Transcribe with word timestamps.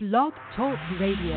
Blog 0.00 0.32
Talk 0.54 0.78
Radio. 1.00 1.34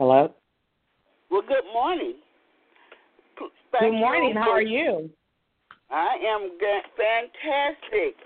Hello. 0.00 0.34
Well, 1.30 1.42
good 1.46 1.62
morning. 1.72 2.14
Thank 3.38 3.92
good 3.92 3.92
morning. 3.92 4.34
How 4.34 4.50
are 4.50 4.60
you? 4.60 5.08
I 5.88 6.16
am 6.34 6.50
fantastic. 6.98 8.16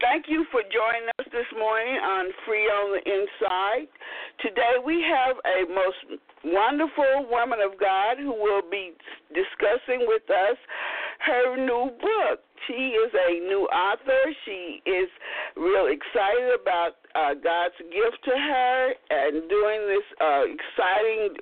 Thank 0.00 0.26
you 0.28 0.46
for 0.52 0.62
joining 0.62 1.08
us 1.18 1.26
this 1.32 1.50
morning 1.58 1.96
on 1.96 2.30
Free 2.46 2.70
on 2.70 2.94
the 2.94 3.02
Inside. 3.10 3.88
Today 4.38 4.78
we 4.86 5.02
have 5.02 5.34
a 5.50 5.66
most 5.66 6.20
wonderful 6.44 7.26
woman 7.28 7.58
of 7.58 7.80
God 7.80 8.18
who 8.18 8.30
will 8.30 8.62
be 8.70 8.92
discussing 9.34 10.06
with 10.06 10.22
us 10.30 10.58
her 11.26 11.56
new 11.56 11.90
book. 12.00 12.40
She 12.66 12.96
is 12.96 13.12
a 13.12 13.40
new 13.44 13.68
author. 13.68 14.22
She 14.44 14.80
is 14.86 15.08
real 15.56 15.88
excited 15.88 16.56
about 16.60 16.96
uh, 17.14 17.34
God's 17.34 17.76
gift 17.92 18.24
to 18.24 18.30
her 18.32 18.92
and 19.10 19.48
doing 19.48 19.80
this 19.86 20.06
uh, 20.20 20.44
exciting 20.48 21.36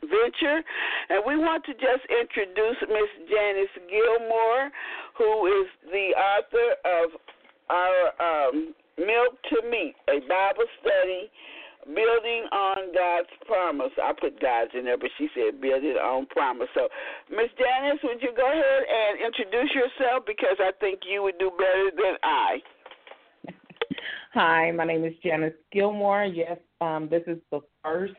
venture. 0.00 0.64
And 1.10 1.22
we 1.26 1.36
want 1.36 1.64
to 1.66 1.72
just 1.74 2.04
introduce 2.08 2.80
Miss 2.88 3.10
Janice 3.28 3.76
Gilmore, 3.88 4.70
who 5.18 5.46
is 5.46 5.68
the 5.92 6.16
author 6.16 6.68
of 6.84 7.08
our 7.68 8.00
um, 8.20 8.74
Milk 8.98 9.36
to 9.50 9.68
Meat, 9.68 9.94
a 10.08 10.20
Bible 10.28 10.68
study 10.80 11.30
building 11.86 12.48
on 12.52 12.92
God's 12.94 13.28
promise. 13.46 13.92
I 14.02 14.12
put 14.12 14.40
God's 14.40 14.70
in 14.74 14.84
there, 14.84 14.98
but 14.98 15.10
she 15.18 15.28
said 15.34 15.60
building 15.60 15.96
on 16.00 16.26
promise. 16.26 16.68
So, 16.74 16.88
Miss 17.30 17.50
Janice, 17.58 18.00
would 18.04 18.22
you 18.22 18.32
go 18.36 18.46
ahead 18.46 18.82
and 18.88 19.20
introduce 19.20 19.70
yourself 19.74 20.24
because 20.26 20.56
I 20.60 20.72
think 20.80 21.00
you 21.08 21.22
would 21.22 21.38
do 21.38 21.50
better 21.50 21.90
than 21.96 22.16
I. 22.22 22.62
Hi, 24.34 24.70
my 24.72 24.84
name 24.84 25.04
is 25.04 25.14
Janice 25.22 25.54
Gilmore. 25.72 26.24
Yes, 26.24 26.58
um, 26.80 27.08
this 27.08 27.22
is 27.26 27.38
the 27.50 27.60
first 27.82 28.14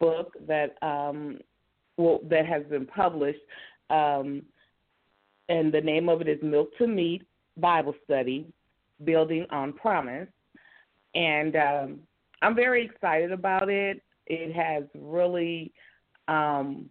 book 0.00 0.32
that 0.48 0.76
um, 0.82 1.38
well, 1.96 2.20
that 2.28 2.46
has 2.46 2.64
been 2.64 2.86
published, 2.86 3.38
um, 3.90 4.42
and 5.48 5.72
the 5.72 5.80
name 5.80 6.08
of 6.08 6.20
it 6.20 6.28
is 6.28 6.38
Milk 6.42 6.70
to 6.78 6.88
Meat 6.88 7.22
Bible 7.56 7.94
Study, 8.04 8.46
Building 9.04 9.46
on 9.50 9.72
Promise, 9.72 10.28
and 11.14 11.56
um, 11.56 11.98
I'm 12.44 12.54
very 12.54 12.84
excited 12.84 13.32
about 13.32 13.70
it. 13.70 14.02
It 14.26 14.54
has 14.54 14.84
really 14.94 15.72
um, 16.28 16.90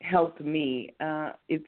helped 0.00 0.40
me. 0.40 0.94
Uh, 0.98 1.32
it's 1.48 1.64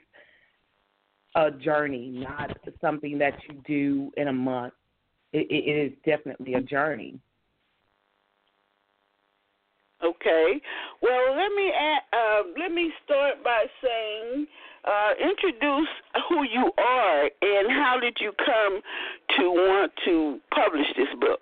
a 1.35 1.51
journey, 1.51 2.25
not 2.27 2.57
something 2.81 3.19
that 3.19 3.35
you 3.47 3.61
do 3.67 4.11
in 4.21 4.29
a 4.29 4.33
month. 4.33 4.73
it, 5.35 5.47
it 5.51 5.71
is 5.71 5.93
definitely 6.07 6.55
a 6.55 6.63
journey. 6.63 7.19
Okay. 10.03 10.61
Well, 11.03 11.37
let 11.37 11.53
me 11.55 11.73
add, 11.79 12.01
uh, 12.13 12.43
let 12.59 12.73
me 12.73 12.91
start 13.05 13.45
by 13.45 13.65
saying, 13.83 14.47
uh, 14.85 15.11
introduce 15.21 15.89
who 16.29 16.43
you 16.45 16.71
are 16.79 17.23
and 17.43 17.71
how 17.71 17.99
did 18.01 18.17
you 18.21 18.33
come 18.39 18.81
to 19.39 19.51
want 19.51 19.93
to 20.07 20.39
publish 20.55 20.87
this 20.97 21.09
book 21.21 21.41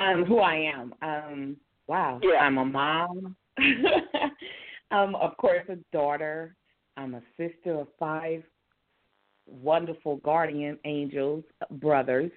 um, 0.00 0.24
who 0.24 0.38
I 0.38 0.70
am. 0.74 0.94
Um, 1.02 1.56
wow. 1.86 2.20
Yeah. 2.22 2.40
I'm 2.40 2.58
a 2.58 2.64
mom. 2.64 3.36
um, 4.90 5.14
of 5.16 5.36
course, 5.36 5.64
a 5.68 5.76
daughter. 5.92 6.56
I'm 6.96 7.14
a 7.14 7.22
sister 7.36 7.80
of 7.80 7.88
five 7.98 8.42
wonderful 9.46 10.16
guardian 10.16 10.78
angels, 10.84 11.44
brothers. 11.72 12.30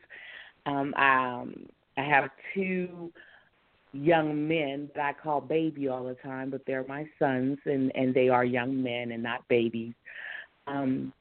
Um, 0.66 0.94
um, 0.96 1.66
I 1.98 2.04
have 2.04 2.30
two 2.54 3.12
young 3.94 4.48
men 4.48 4.90
that 4.96 5.06
I 5.06 5.14
call 5.14 5.42
baby 5.42 5.88
all 5.88 6.04
the 6.04 6.16
time, 6.16 6.50
but 6.50 6.62
they're 6.68 6.86
my 6.88 7.08
sons, 7.18 7.58
and 7.66 7.92
and 7.96 8.14
they 8.14 8.30
are 8.30 8.46
young 8.46 8.82
men 8.82 9.12
and 9.12 9.24
not 9.24 9.48
babies. 9.48 9.94
Um, 10.68 11.14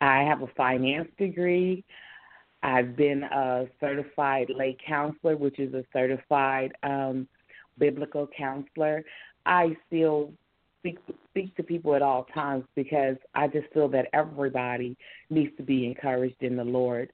I 0.00 0.22
have 0.22 0.42
a 0.42 0.46
finance 0.56 1.08
degree. 1.18 1.84
I've 2.62 2.96
been 2.96 3.22
a 3.22 3.66
certified 3.80 4.48
lay 4.54 4.76
counselor, 4.86 5.36
which 5.36 5.58
is 5.58 5.72
a 5.74 5.84
certified 5.92 6.72
um, 6.82 7.28
biblical 7.78 8.28
counselor. 8.36 9.04
I 9.46 9.76
still 9.86 10.32
speak 10.80 10.98
speak 11.30 11.54
to 11.56 11.62
people 11.62 11.94
at 11.94 12.02
all 12.02 12.24
times 12.34 12.64
because 12.74 13.16
I 13.34 13.48
just 13.48 13.72
feel 13.72 13.88
that 13.88 14.06
everybody 14.12 14.96
needs 15.30 15.56
to 15.56 15.62
be 15.62 15.86
encouraged 15.86 16.42
in 16.42 16.56
the 16.56 16.64
Lord 16.64 17.10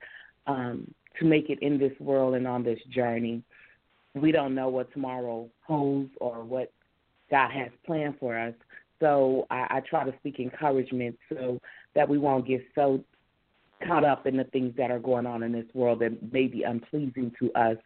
um, 0.46 0.92
to 1.18 1.24
make 1.24 1.50
it 1.50 1.58
in 1.62 1.78
this 1.78 1.92
world 2.00 2.34
and 2.34 2.46
on 2.46 2.64
this 2.64 2.80
journey. 2.90 3.42
We 4.14 4.32
don't 4.32 4.54
know 4.54 4.68
what 4.68 4.92
tomorrow 4.92 5.48
holds 5.66 6.10
or 6.20 6.44
what 6.44 6.72
God 7.30 7.50
has 7.50 7.70
planned 7.84 8.16
for 8.18 8.38
us. 8.38 8.54
So 9.00 9.46
I, 9.50 9.66
I 9.70 9.80
try 9.88 10.04
to 10.04 10.16
speak 10.18 10.38
encouragement 10.38 11.18
so 11.28 11.58
that 11.94 12.08
we 12.08 12.18
won't 12.18 12.46
get 12.46 12.62
so 12.74 13.02
caught 13.86 14.04
up 14.04 14.26
in 14.26 14.36
the 14.36 14.44
things 14.44 14.74
that 14.76 14.90
are 14.90 14.98
going 14.98 15.26
on 15.26 15.42
in 15.42 15.52
this 15.52 15.66
world 15.74 16.00
that 16.00 16.32
may 16.32 16.46
be 16.46 16.62
unpleasing 16.62 17.32
to 17.38 17.52
us 17.52 17.76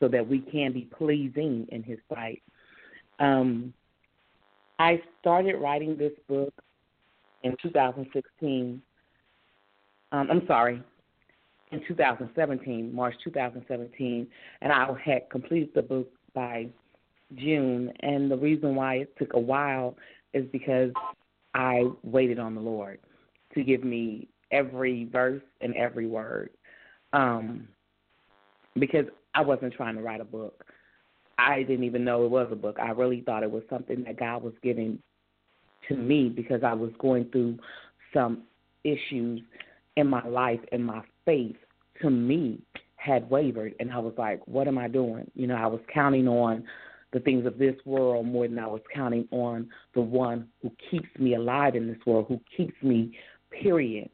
so 0.00 0.08
that 0.08 0.26
we 0.26 0.40
can 0.40 0.72
be 0.72 0.88
pleasing 0.96 1.66
in 1.70 1.82
his 1.82 1.98
sight. 2.12 2.42
Um, 3.18 3.72
I 4.78 5.00
started 5.20 5.56
writing 5.56 5.96
this 5.96 6.12
book 6.28 6.52
in 7.44 7.56
2016. 7.62 8.82
Um, 10.10 10.28
I'm 10.30 10.46
sorry, 10.46 10.82
in 11.72 11.80
2017, 11.86 12.94
March 12.94 13.14
2017, 13.24 14.26
and 14.60 14.72
I 14.72 14.88
had 15.02 15.30
completed 15.30 15.70
the 15.74 15.82
book 15.82 16.08
by 16.34 16.66
June. 17.36 17.92
And 18.00 18.30
the 18.30 18.36
reason 18.36 18.74
why 18.74 18.96
it 18.96 19.16
took 19.18 19.34
a 19.34 19.40
while 19.40 19.96
is 20.34 20.44
because 20.52 20.90
I 21.54 21.84
waited 22.02 22.38
on 22.38 22.54
the 22.54 22.60
Lord 22.60 22.98
to 23.54 23.62
give 23.62 23.84
me 23.84 24.28
every 24.52 25.08
verse 25.10 25.42
and 25.60 25.74
every 25.74 26.06
word 26.06 26.50
um, 27.12 27.66
because 28.78 29.06
I 29.34 29.40
wasn't 29.42 29.74
trying 29.74 29.96
to 29.96 30.02
write 30.02 30.20
a 30.20 30.24
book. 30.24 30.64
I 31.38 31.62
didn't 31.62 31.84
even 31.84 32.04
know 32.04 32.24
it 32.24 32.30
was 32.30 32.48
a 32.52 32.56
book. 32.56 32.76
I 32.80 32.90
really 32.90 33.22
thought 33.22 33.42
it 33.42 33.50
was 33.50 33.62
something 33.68 34.04
that 34.04 34.18
God 34.18 34.42
was 34.42 34.52
giving 34.62 34.98
to 35.88 35.96
me 35.96 36.28
because 36.28 36.62
I 36.62 36.74
was 36.74 36.90
going 36.98 37.26
through 37.30 37.58
some 38.14 38.42
issues 38.84 39.40
in 39.96 40.06
my 40.06 40.26
life 40.26 40.60
and 40.70 40.84
my 40.84 41.02
faith 41.24 41.56
to 42.00 42.10
me 42.10 42.60
had 42.96 43.28
wavered 43.28 43.74
and 43.80 43.90
I 43.90 43.98
was 43.98 44.14
like, 44.16 44.46
what 44.46 44.68
am 44.68 44.78
I 44.78 44.88
doing? 44.88 45.28
You 45.34 45.48
know, 45.48 45.56
I 45.56 45.66
was 45.66 45.80
counting 45.92 46.28
on 46.28 46.64
the 47.12 47.20
things 47.20 47.44
of 47.46 47.58
this 47.58 47.74
world 47.84 48.26
more 48.26 48.46
than 48.46 48.58
I 48.58 48.66
was 48.66 48.80
counting 48.94 49.26
on 49.32 49.68
the 49.94 50.00
one 50.00 50.48
who 50.62 50.70
keeps 50.90 51.08
me 51.18 51.34
alive 51.34 51.74
in 51.74 51.88
this 51.88 51.98
world, 52.06 52.26
who 52.28 52.40
keeps 52.56 52.80
me, 52.82 53.18
period 53.50 54.08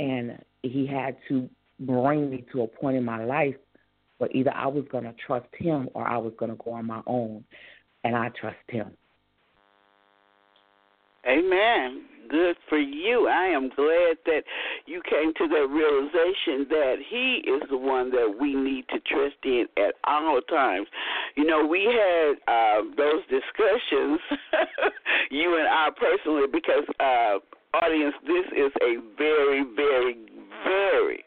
and 0.00 0.42
he 0.62 0.86
had 0.86 1.16
to 1.28 1.48
bring 1.78 2.30
me 2.30 2.44
to 2.52 2.62
a 2.62 2.66
point 2.66 2.96
in 2.96 3.04
my 3.04 3.22
life 3.24 3.54
where 4.18 4.30
either 4.32 4.52
I 4.54 4.66
was 4.66 4.84
going 4.90 5.04
to 5.04 5.14
trust 5.26 5.48
him 5.54 5.88
or 5.94 6.06
I 6.06 6.16
was 6.16 6.32
going 6.38 6.50
to 6.50 6.62
go 6.62 6.72
on 6.72 6.86
my 6.86 7.02
own, 7.06 7.44
and 8.04 8.16
I 8.16 8.30
trust 8.40 8.56
him. 8.68 8.90
Amen. 11.26 12.04
Good 12.30 12.56
for 12.68 12.78
you. 12.78 13.28
I 13.28 13.46
am 13.46 13.68
glad 13.70 14.16
that 14.24 14.42
you 14.86 15.02
came 15.08 15.34
to 15.34 15.48
that 15.48 15.66
realization 15.68 16.66
that 16.70 16.96
He 17.10 17.42
is 17.44 17.62
the 17.68 17.76
one 17.76 18.10
that 18.12 18.36
we 18.40 18.54
need 18.54 18.86
to 18.90 19.00
trust 19.00 19.36
in 19.44 19.66
at 19.76 19.96
all 20.04 20.40
times. 20.48 20.86
You 21.36 21.44
know, 21.44 21.66
we 21.66 21.84
had 21.84 22.34
uh, 22.46 22.82
those 22.96 23.22
discussions, 23.28 24.20
you 25.30 25.58
and 25.58 25.68
I 25.68 25.88
personally, 25.98 26.46
because 26.50 26.84
uh, 27.00 27.38
audience, 27.74 28.14
this 28.26 28.46
is 28.56 28.72
a 28.82 28.96
very, 29.16 29.64
very, 29.76 30.14
very, 30.64 31.24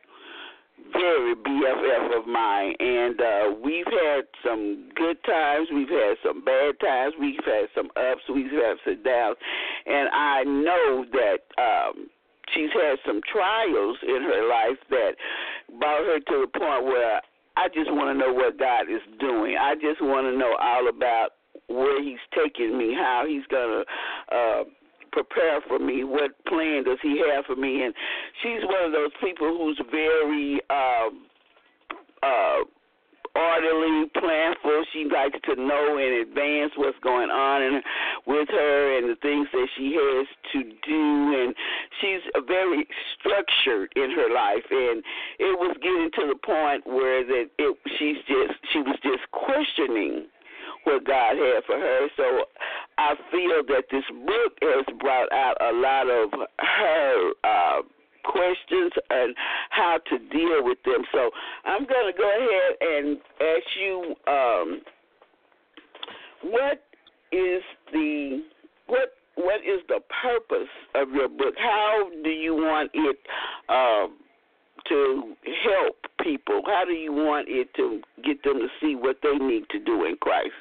very 0.91 1.35
BFF 1.35 2.19
of 2.19 2.27
mine, 2.27 2.75
and 2.79 3.19
uh, 3.19 3.56
we've 3.63 3.85
had 3.85 4.25
some 4.44 4.89
good 4.95 5.18
times, 5.25 5.68
we've 5.73 5.89
had 5.89 6.15
some 6.23 6.44
bad 6.44 6.79
times, 6.79 7.13
we've 7.19 7.44
had 7.45 7.68
some 7.75 7.88
ups, 7.95 8.21
we've 8.33 8.51
had 8.51 8.77
some 8.85 9.01
downs, 9.03 9.38
and 9.85 10.09
I 10.09 10.44
know 10.44 11.06
that 11.12 11.39
um, 11.57 12.09
she's 12.53 12.69
had 12.73 12.97
some 13.06 13.21
trials 13.31 13.97
in 14.03 14.21
her 14.21 14.47
life 14.47 14.77
that 14.89 15.12
brought 15.79 16.06
her 16.06 16.19
to 16.19 16.45
the 16.45 16.59
point 16.59 16.85
where 16.85 17.21
I 17.56 17.68
just 17.69 17.91
want 17.91 18.13
to 18.13 18.18
know 18.18 18.33
what 18.33 18.57
God 18.59 18.89
is 18.89 19.01
doing. 19.19 19.57
I 19.59 19.75
just 19.75 20.01
want 20.01 20.25
to 20.27 20.38
know 20.38 20.56
all 20.59 20.89
about 20.89 21.29
where 21.68 22.03
He's 22.03 22.21
taking 22.35 22.77
me, 22.77 22.94
how 22.94 23.25
He's 23.27 23.45
gonna. 23.50 23.83
Uh, 24.31 24.63
prepare 25.13 25.62
for 25.68 25.80
me? 25.80 26.04
What 26.04 26.31
plan 26.45 26.83
does 26.83 26.98
he 27.01 27.21
have 27.31 27.45
for 27.45 27.56
me? 27.56 27.83
And 27.83 27.94
she's 28.42 28.63
one 28.63 28.83
of 28.83 28.92
those 28.92 29.12
people 29.21 29.48
who's 29.48 29.80
very 29.89 30.60
um, 30.69 31.25
uh, 32.21 32.65
orderly, 33.36 34.10
planful. 34.18 34.83
She 34.92 35.06
likes 35.06 35.38
to 35.45 35.56
know 35.56 35.98
in 35.98 36.27
advance 36.27 36.74
what's 36.75 37.00
going 37.00 37.30
on, 37.30 37.62
and 37.62 37.83
with 38.25 38.48
her 38.50 38.98
and 38.98 39.10
the 39.10 39.15
things 39.21 39.48
that 39.51 39.68
she 39.77 39.94
has 39.94 40.27
to 40.54 40.63
do 40.63 41.44
and 41.44 41.56
she's 42.00 42.21
very 42.48 42.88
structured 43.19 43.92
in 43.95 44.12
her 44.12 44.33
life 44.33 44.63
and 44.71 45.04
it 45.39 45.59
was 45.59 45.75
getting 45.81 46.09
to 46.16 46.31
the 46.31 46.39
point 46.39 46.86
where 46.88 47.25
that 47.25 47.50
it 47.57 47.77
she's 48.00 48.18
just 48.27 48.57
she 48.71 48.80
was 48.80 48.98
just 49.04 49.30
questioning 49.31 50.25
what 50.83 51.06
God 51.06 51.35
had 51.38 51.63
for 51.65 51.77
her. 51.77 52.07
So 52.18 52.45
I 52.97 53.15
feel 53.31 53.63
that 53.68 53.83
this 53.91 54.03
book 54.25 54.53
has 54.62 54.85
brought 55.00 55.31
out 55.31 55.57
a 55.62 55.74
lot 55.74 56.09
of 56.09 56.31
her 56.59 57.31
uh 57.44 57.81
questions 58.24 58.91
and 59.09 59.35
how 59.69 60.00
to 60.09 60.18
deal 60.18 60.63
with 60.63 60.77
them. 60.85 61.03
So 61.12 61.30
I'm 61.65 61.85
going 61.85 62.12
to 62.12 62.18
go 62.18 62.30
ahead 62.30 62.77
and 62.81 63.18
ask 63.39 63.68
you 63.80 64.15
um, 64.27 64.81
what 66.44 66.83
is 67.31 67.62
the 67.91 68.44
what 68.88 69.13
what 69.35 69.62
is 69.62 69.81
the 69.88 70.00
purpose 70.21 70.69
of 70.95 71.09
your 71.12 71.27
book? 71.27 71.56
How 71.57 72.09
do 72.24 72.30
you 72.30 72.53
want 72.53 72.91
it 72.94 73.18
um, 73.68 74.18
to 74.88 75.33
help 75.63 75.95
people? 76.21 76.62
How 76.68 76.83
do 76.85 76.94
you 76.94 77.12
want 77.12 77.47
it 77.50 77.74
to 77.77 78.01
get 78.24 78.44
them 78.44 78.59
to 78.59 78.68
see 78.80 78.95
what 78.95 79.18
they 79.24 79.35
need 79.44 79.63
to 79.71 79.80
do 79.80 80.06
in 80.06 80.18
Christ? 80.21 80.51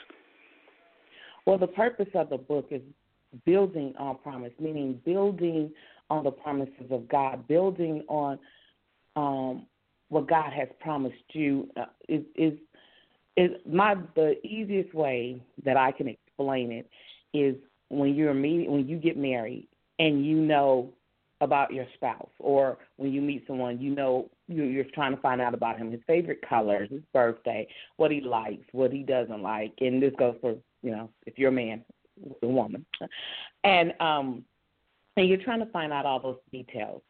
Well, 1.46 1.58
the 1.58 1.66
purpose 1.66 2.08
of 2.14 2.30
the 2.30 2.38
book 2.38 2.68
is 2.70 2.82
building 3.44 3.94
on 3.98 4.18
promise, 4.18 4.52
meaning 4.60 5.00
building 5.04 5.72
on 6.10 6.24
the 6.24 6.30
promises 6.30 6.90
of 6.90 7.08
God, 7.08 7.48
building 7.48 8.04
on 8.08 8.38
um, 9.16 9.66
what 10.08 10.28
God 10.28 10.52
has 10.52 10.68
promised 10.80 11.16
you 11.32 11.68
uh, 11.76 11.86
is 12.08 12.22
is 12.34 12.52
is 13.36 13.50
my 13.66 13.96
the 14.14 14.34
easiest 14.46 14.94
way 14.94 15.42
that 15.64 15.76
I 15.76 15.90
can 15.90 16.08
explain 16.08 16.70
it 16.70 16.88
is 17.32 17.56
when 17.88 18.14
you're 18.14 18.34
meeting 18.34 18.70
when 18.70 18.86
you 18.86 18.98
get 18.98 19.16
married 19.16 19.68
and 19.98 20.24
you 20.24 20.36
know 20.36 20.90
about 21.40 21.72
your 21.72 21.86
spouse 21.94 22.30
or 22.38 22.78
when 22.96 23.12
you 23.12 23.20
meet 23.20 23.44
someone 23.46 23.80
you 23.80 23.94
know 23.94 24.30
you're 24.48 24.84
trying 24.94 25.14
to 25.14 25.20
find 25.20 25.40
out 25.40 25.54
about 25.54 25.78
him 25.78 25.90
his 25.90 26.00
favorite 26.06 26.40
colors 26.46 26.88
his 26.90 27.00
birthday 27.12 27.66
what 27.96 28.10
he 28.10 28.20
likes 28.20 28.64
what 28.72 28.92
he 28.92 29.02
doesn't 29.02 29.42
like 29.42 29.72
and 29.80 30.02
this 30.02 30.12
goes 30.18 30.36
for 30.40 30.54
you 30.82 30.90
know 30.90 31.08
if 31.26 31.38
you're 31.38 31.50
a 31.50 31.52
man 31.52 31.82
a 32.42 32.46
woman 32.46 32.84
and 33.64 33.92
um 34.00 34.44
and 35.16 35.28
you're 35.28 35.38
trying 35.38 35.60
to 35.60 35.66
find 35.66 35.92
out 35.92 36.06
all 36.06 36.20
those 36.20 36.38
details. 36.50 37.02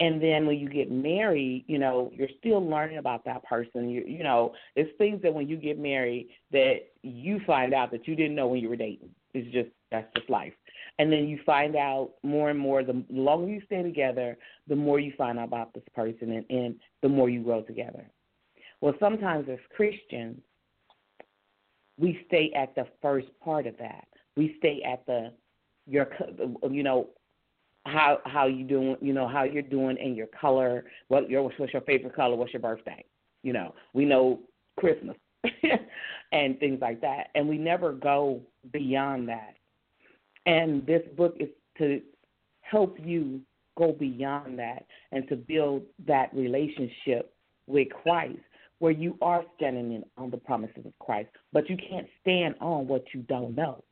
And 0.00 0.20
then 0.20 0.46
when 0.46 0.58
you 0.58 0.68
get 0.68 0.90
married, 0.90 1.64
you 1.68 1.78
know, 1.78 2.10
you're 2.14 2.28
still 2.40 2.64
learning 2.66 2.98
about 2.98 3.24
that 3.24 3.44
person. 3.44 3.88
You 3.88 4.04
you 4.06 4.24
know, 4.24 4.52
it's 4.74 4.90
things 4.98 5.22
that 5.22 5.32
when 5.32 5.48
you 5.48 5.56
get 5.56 5.78
married 5.78 6.28
that 6.50 6.88
you 7.02 7.40
find 7.46 7.72
out 7.72 7.90
that 7.92 8.08
you 8.08 8.16
didn't 8.16 8.34
know 8.34 8.48
when 8.48 8.60
you 8.60 8.68
were 8.68 8.76
dating. 8.76 9.10
It's 9.34 9.52
just 9.52 9.68
that's 9.90 10.08
just 10.16 10.28
life. 10.28 10.52
And 10.98 11.12
then 11.12 11.28
you 11.28 11.38
find 11.46 11.76
out 11.76 12.12
more 12.22 12.50
and 12.50 12.58
more 12.58 12.82
the 12.82 13.04
longer 13.10 13.50
you 13.50 13.62
stay 13.66 13.82
together, 13.82 14.36
the 14.68 14.76
more 14.76 14.98
you 14.98 15.12
find 15.16 15.38
out 15.38 15.48
about 15.48 15.72
this 15.72 15.84
person 15.94 16.32
and, 16.32 16.44
and 16.50 16.74
the 17.02 17.08
more 17.08 17.30
you 17.30 17.42
grow 17.42 17.62
together. 17.62 18.04
Well, 18.80 18.94
sometimes 18.98 19.48
as 19.48 19.58
Christians, 19.74 20.38
we 21.98 22.22
stay 22.26 22.52
at 22.54 22.74
the 22.74 22.86
first 23.00 23.28
part 23.42 23.66
of 23.66 23.76
that. 23.78 24.06
We 24.36 24.56
stay 24.58 24.82
at 24.82 25.04
the 25.06 25.32
your 25.86 26.08
you 26.70 26.82
know 26.82 27.08
how 27.84 28.18
how 28.24 28.46
you 28.46 28.64
doing, 28.64 28.96
you 29.00 29.12
know, 29.12 29.28
how 29.28 29.42
you're 29.42 29.62
doing 29.62 29.98
and 29.98 30.16
your 30.16 30.28
color, 30.28 30.84
what 31.08 31.28
your 31.28 31.42
what's 31.42 31.72
your 31.72 31.82
favorite 31.82 32.14
color, 32.14 32.36
what's 32.36 32.52
your 32.52 32.62
birthday. 32.62 33.04
You 33.42 33.52
know, 33.52 33.74
we 33.92 34.04
know 34.04 34.40
Christmas 34.78 35.16
and 36.32 36.58
things 36.60 36.80
like 36.80 37.00
that. 37.00 37.28
And 37.34 37.48
we 37.48 37.58
never 37.58 37.92
go 37.92 38.40
beyond 38.72 39.28
that. 39.28 39.54
And 40.46 40.86
this 40.86 41.02
book 41.16 41.36
is 41.40 41.48
to 41.78 42.00
help 42.60 42.96
you 43.02 43.40
go 43.76 43.92
beyond 43.92 44.58
that 44.58 44.84
and 45.10 45.28
to 45.28 45.36
build 45.36 45.82
that 46.06 46.32
relationship 46.34 47.34
with 47.66 47.88
Christ 47.90 48.38
where 48.82 48.90
you 48.90 49.16
are 49.22 49.44
standing 49.54 49.92
in 49.92 50.04
on 50.18 50.28
the 50.28 50.36
promises 50.36 50.84
of 50.84 50.92
Christ, 50.98 51.28
but 51.52 51.70
you 51.70 51.76
can't 51.76 52.08
stand 52.20 52.56
on 52.60 52.88
what 52.88 53.04
you 53.14 53.20
don't 53.20 53.54
know. 53.54 53.84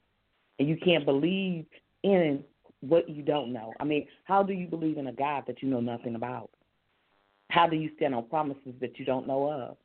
And 0.59 0.69
you 0.69 0.77
can't 0.85 1.05
believe 1.05 1.65
in 2.03 2.43
what 2.81 3.09
you 3.09 3.23
don't 3.23 3.53
know. 3.53 3.73
I 3.79 3.85
mean, 3.85 4.09
how 4.25 4.43
do 4.43 4.53
you 4.53 4.67
believe 4.67 4.99
in 4.99 5.07
a 5.07 5.13
God 5.13 5.45
that 5.47 5.63
you 5.63 5.69
know 5.69 5.79
nothing 5.79 6.17
about? 6.17 6.51
How 7.51 7.69
do 7.69 7.77
you 7.77 7.91
stand 7.99 8.17
on 8.17 8.25
promises 8.25 8.75
that 8.81 8.99
you 8.99 9.05
don't 9.05 9.29
know 9.29 9.49
of? 9.49 9.77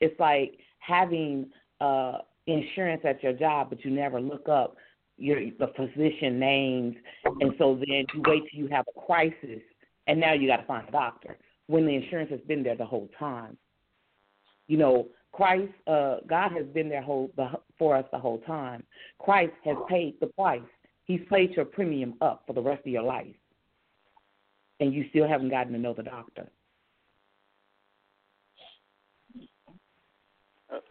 It's 0.00 0.18
like 0.18 0.58
having 0.80 1.50
uh, 1.80 2.18
insurance 2.48 3.02
at 3.04 3.22
your 3.22 3.34
job, 3.34 3.68
but 3.70 3.84
you 3.84 3.92
never 3.92 4.20
look 4.20 4.48
up 4.48 4.74
your 5.18 5.38
the 5.38 5.72
physician 5.76 6.40
names, 6.40 6.96
and 7.40 7.52
so 7.58 7.76
then 7.76 8.06
you 8.12 8.22
wait 8.26 8.42
till 8.50 8.58
you 8.58 8.66
have 8.72 8.86
a 8.88 9.00
crisis, 9.00 9.62
and 10.08 10.18
now 10.18 10.32
you 10.32 10.48
got 10.48 10.56
to 10.56 10.66
find 10.66 10.88
a 10.88 10.90
doctor 10.90 11.38
when 11.68 11.86
the 11.86 11.94
insurance 11.94 12.30
has 12.32 12.40
been 12.48 12.64
there 12.64 12.76
the 12.76 12.84
whole 12.84 13.08
time. 13.20 13.56
You 14.68 14.76
know, 14.76 15.08
Christ, 15.32 15.72
uh, 15.86 16.16
God 16.28 16.52
has 16.52 16.66
been 16.66 16.88
there 16.88 17.02
whole 17.02 17.30
for 17.78 17.96
us 17.96 18.04
the 18.12 18.18
whole 18.18 18.38
time. 18.38 18.82
Christ 19.18 19.52
has 19.64 19.76
paid 19.88 20.14
the 20.20 20.26
price 20.28 20.62
He's 21.08 21.20
paid 21.30 21.56
your 21.56 21.64
premium 21.64 22.14
up 22.20 22.42
for 22.46 22.52
the 22.52 22.60
rest 22.60 22.80
of 22.80 22.92
your 22.92 23.02
life, 23.02 23.34
and 24.78 24.92
you 24.92 25.06
still 25.08 25.26
haven't 25.26 25.48
gotten 25.48 25.72
to 25.72 25.78
know 25.78 25.94
the 25.94 26.02
doctor. 26.02 26.46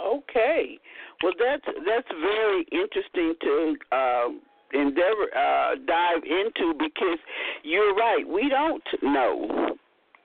Okay, 0.04 0.80
well 1.22 1.34
that's 1.40 1.66
that's 1.86 2.08
very 2.20 2.66
interesting 2.72 3.36
to 3.42 3.76
um, 3.96 4.42
endeavor 4.74 5.28
uh, 5.38 5.76
dive 5.86 6.24
into 6.24 6.74
because 6.80 7.20
you're 7.62 7.94
right. 7.94 8.28
We 8.28 8.50
don't 8.50 8.84
know 9.04 9.78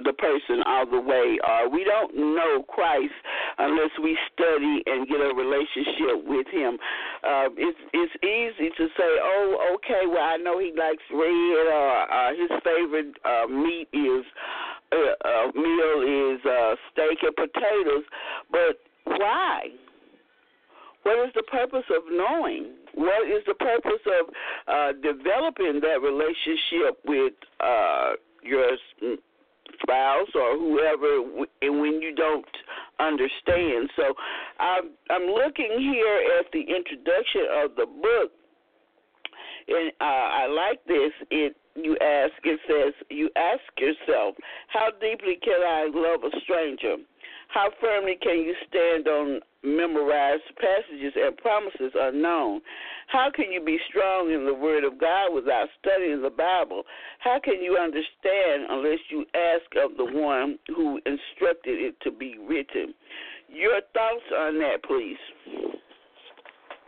the 0.04 0.12
person 0.12 0.62
all 0.66 0.87
the 0.87 1.00
way, 1.00 1.38
or 1.43 1.69
we 1.69 1.84
don't 1.84 2.14
know 2.16 2.64
Christ 2.69 3.14
unless 3.58 3.90
we 4.02 4.16
study 4.32 4.82
and 4.87 5.06
get 5.08 5.20
a 5.20 5.34
relationship 5.34 6.26
with 6.26 6.46
Him. 6.50 6.78
Uh, 7.22 7.49
it's 7.56 7.78
it's 7.93 8.16
easy 8.22 8.70
to 8.76 8.87
say, 8.96 9.10
oh, 9.22 9.76
okay, 9.76 10.06
well 10.06 10.22
I 10.22 10.37
know 10.37 10.58
he 10.58 10.72
likes 10.76 11.02
red, 11.12 11.66
or 11.70 12.12
uh, 12.12 12.31
his 12.34 12.50
favorite 12.64 13.14
uh, 13.25 13.46
meat 13.46 13.88
is 13.93 14.25
uh, 14.93 15.28
uh, 15.28 15.46
meal 15.54 16.34
is 16.34 16.40
uh, 16.44 16.75
steak 16.93 17.19
and 17.22 17.37
potatoes, 17.37 18.04
but 18.50 18.81
why? 19.04 19.69
What 21.02 21.26
is 21.26 21.32
the 21.34 21.43
purpose 21.43 21.84
of 21.90 22.02
knowing? 22.10 22.75
What 22.94 23.26
is 23.26 23.43
the 23.46 23.54
purpose 23.54 24.04
of 24.06 24.34
uh, 24.69 24.93
developing 25.02 25.81
that 25.81 26.00
relationship 26.00 27.00
with 27.04 27.32
uh, 27.58 28.12
your 28.43 28.76
spouse 29.82 30.29
or 30.35 30.59
whoever 30.59 31.47
and 31.62 31.81
when 31.81 32.00
you 32.00 32.14
don't 32.14 32.47
understand. 33.00 33.90
So 33.97 34.14
I'm 34.59 34.90
I'm 35.11 35.26
looking 35.26 35.76
here 35.78 36.38
at 36.38 36.47
the 36.52 36.61
introduction 36.61 37.47
of 37.64 37.76
the 37.76 37.87
book 37.87 38.33
and 39.69 39.92
uh, 40.00 40.04
I 40.04 40.47
like 40.47 40.85
this. 40.87 41.12
It 41.31 41.57
you 41.75 41.97
ask 42.00 42.33
it 42.45 42.61
says 42.69 42.95
you 43.11 43.31
ask 43.37 43.62
yourself, 43.78 44.35
how 44.69 44.90
deeply 45.00 45.38
can 45.42 45.61
I 45.61 45.88
love 45.92 46.21
a 46.25 46.40
stranger? 46.40 46.97
How 47.49 47.71
firmly 47.81 48.16
can 48.21 48.38
you 48.40 48.54
stand 48.69 49.09
on 49.09 49.40
memorized 49.64 50.42
passages 50.59 51.12
and 51.16 51.37
promises 51.37 51.92
are 51.99 52.12
known. 52.12 52.61
How 53.07 53.31
can 53.35 53.52
you 53.52 53.64
be 53.64 53.78
strong 53.88 54.33
in 54.33 54.45
the 54.45 54.54
Word 54.54 54.85
of 54.85 54.99
God 54.99 55.33
without 55.33 55.69
studying 55.81 56.23
the 56.23 56.31
Bible? 56.31 56.83
How 57.19 57.38
can 57.42 57.62
you 57.62 57.76
understand 57.76 58.66
unless 58.71 58.99
you 59.11 59.25
ask 59.35 59.64
of 59.76 59.97
the 59.97 60.04
one 60.04 60.59
who 60.69 60.97
instructed 61.07 61.78
it 61.78 61.95
to 62.02 62.11
be 62.11 62.37
written? 62.38 62.95
Your 63.49 63.81
thoughts 63.92 64.25
on 64.37 64.59
that, 64.59 64.83
please. 64.85 65.16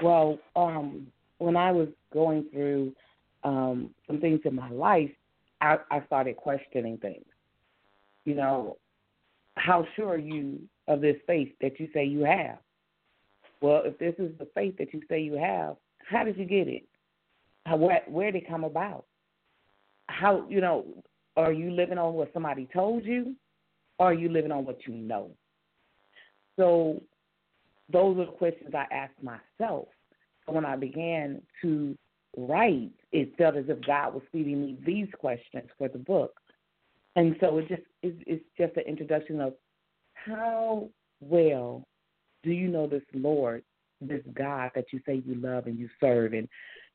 Well, 0.02 0.38
um, 0.56 1.06
when 1.38 1.56
I 1.56 1.70
was 1.70 1.88
going 2.12 2.46
through 2.52 2.92
um, 3.44 3.90
some 4.06 4.20
things 4.20 4.40
in 4.44 4.54
my 4.54 4.70
life, 4.70 5.10
I, 5.60 5.76
I 5.90 6.04
started 6.06 6.36
questioning 6.36 6.98
things. 6.98 7.24
You 8.24 8.34
know, 8.34 8.78
how 9.56 9.86
sure 9.94 10.08
are 10.08 10.18
you 10.18 10.58
of 10.88 11.00
this 11.00 11.16
faith 11.26 11.52
that 11.60 11.78
you 11.80 11.88
say 11.92 12.04
you 12.04 12.24
have? 12.24 12.58
Well, 13.60 13.82
if 13.84 13.98
this 13.98 14.14
is 14.18 14.36
the 14.38 14.48
faith 14.54 14.76
that 14.78 14.92
you 14.92 15.02
say 15.08 15.20
you 15.20 15.34
have, 15.34 15.76
how 16.06 16.24
did 16.24 16.36
you 16.36 16.44
get 16.44 16.68
it? 16.68 16.84
How, 17.64 17.76
where, 17.76 18.02
where 18.06 18.30
did 18.30 18.42
it 18.42 18.48
come 18.48 18.64
about? 18.64 19.06
How, 20.08 20.44
you 20.48 20.60
know, 20.60 20.84
are 21.36 21.52
you 21.52 21.70
living 21.70 21.98
on 21.98 22.14
what 22.14 22.32
somebody 22.34 22.68
told 22.72 23.04
you, 23.04 23.34
or 23.98 24.08
are 24.08 24.14
you 24.14 24.28
living 24.28 24.52
on 24.52 24.64
what 24.64 24.86
you 24.86 24.94
know? 24.94 25.30
So, 26.56 27.00
those 27.90 28.18
are 28.18 28.26
the 28.26 28.32
questions 28.32 28.74
I 28.74 28.86
asked 28.92 29.22
myself. 29.22 29.88
When 30.46 30.64
I 30.64 30.76
began 30.76 31.40
to 31.62 31.96
write, 32.36 32.92
it 33.12 33.36
felt 33.36 33.56
as 33.56 33.64
if 33.68 33.84
God 33.86 34.14
was 34.14 34.22
feeding 34.32 34.60
me 34.60 34.78
these 34.84 35.08
questions 35.18 35.68
for 35.78 35.88
the 35.88 35.98
book. 35.98 36.34
And 37.16 37.36
so 37.40 37.58
it 37.58 37.68
just 37.68 37.82
it's, 38.02 38.44
just 38.58 38.76
an 38.76 38.84
introduction 38.86 39.40
of 39.40 39.54
how 40.24 40.88
well 41.20 41.86
do 42.42 42.50
you 42.50 42.68
know 42.68 42.86
this 42.86 43.02
Lord, 43.12 43.62
this 44.00 44.22
God 44.34 44.70
that 44.74 44.86
you 44.92 45.00
say 45.06 45.22
you 45.26 45.34
love 45.36 45.66
and 45.66 45.78
you 45.78 45.88
serve, 46.00 46.32
and 46.32 46.48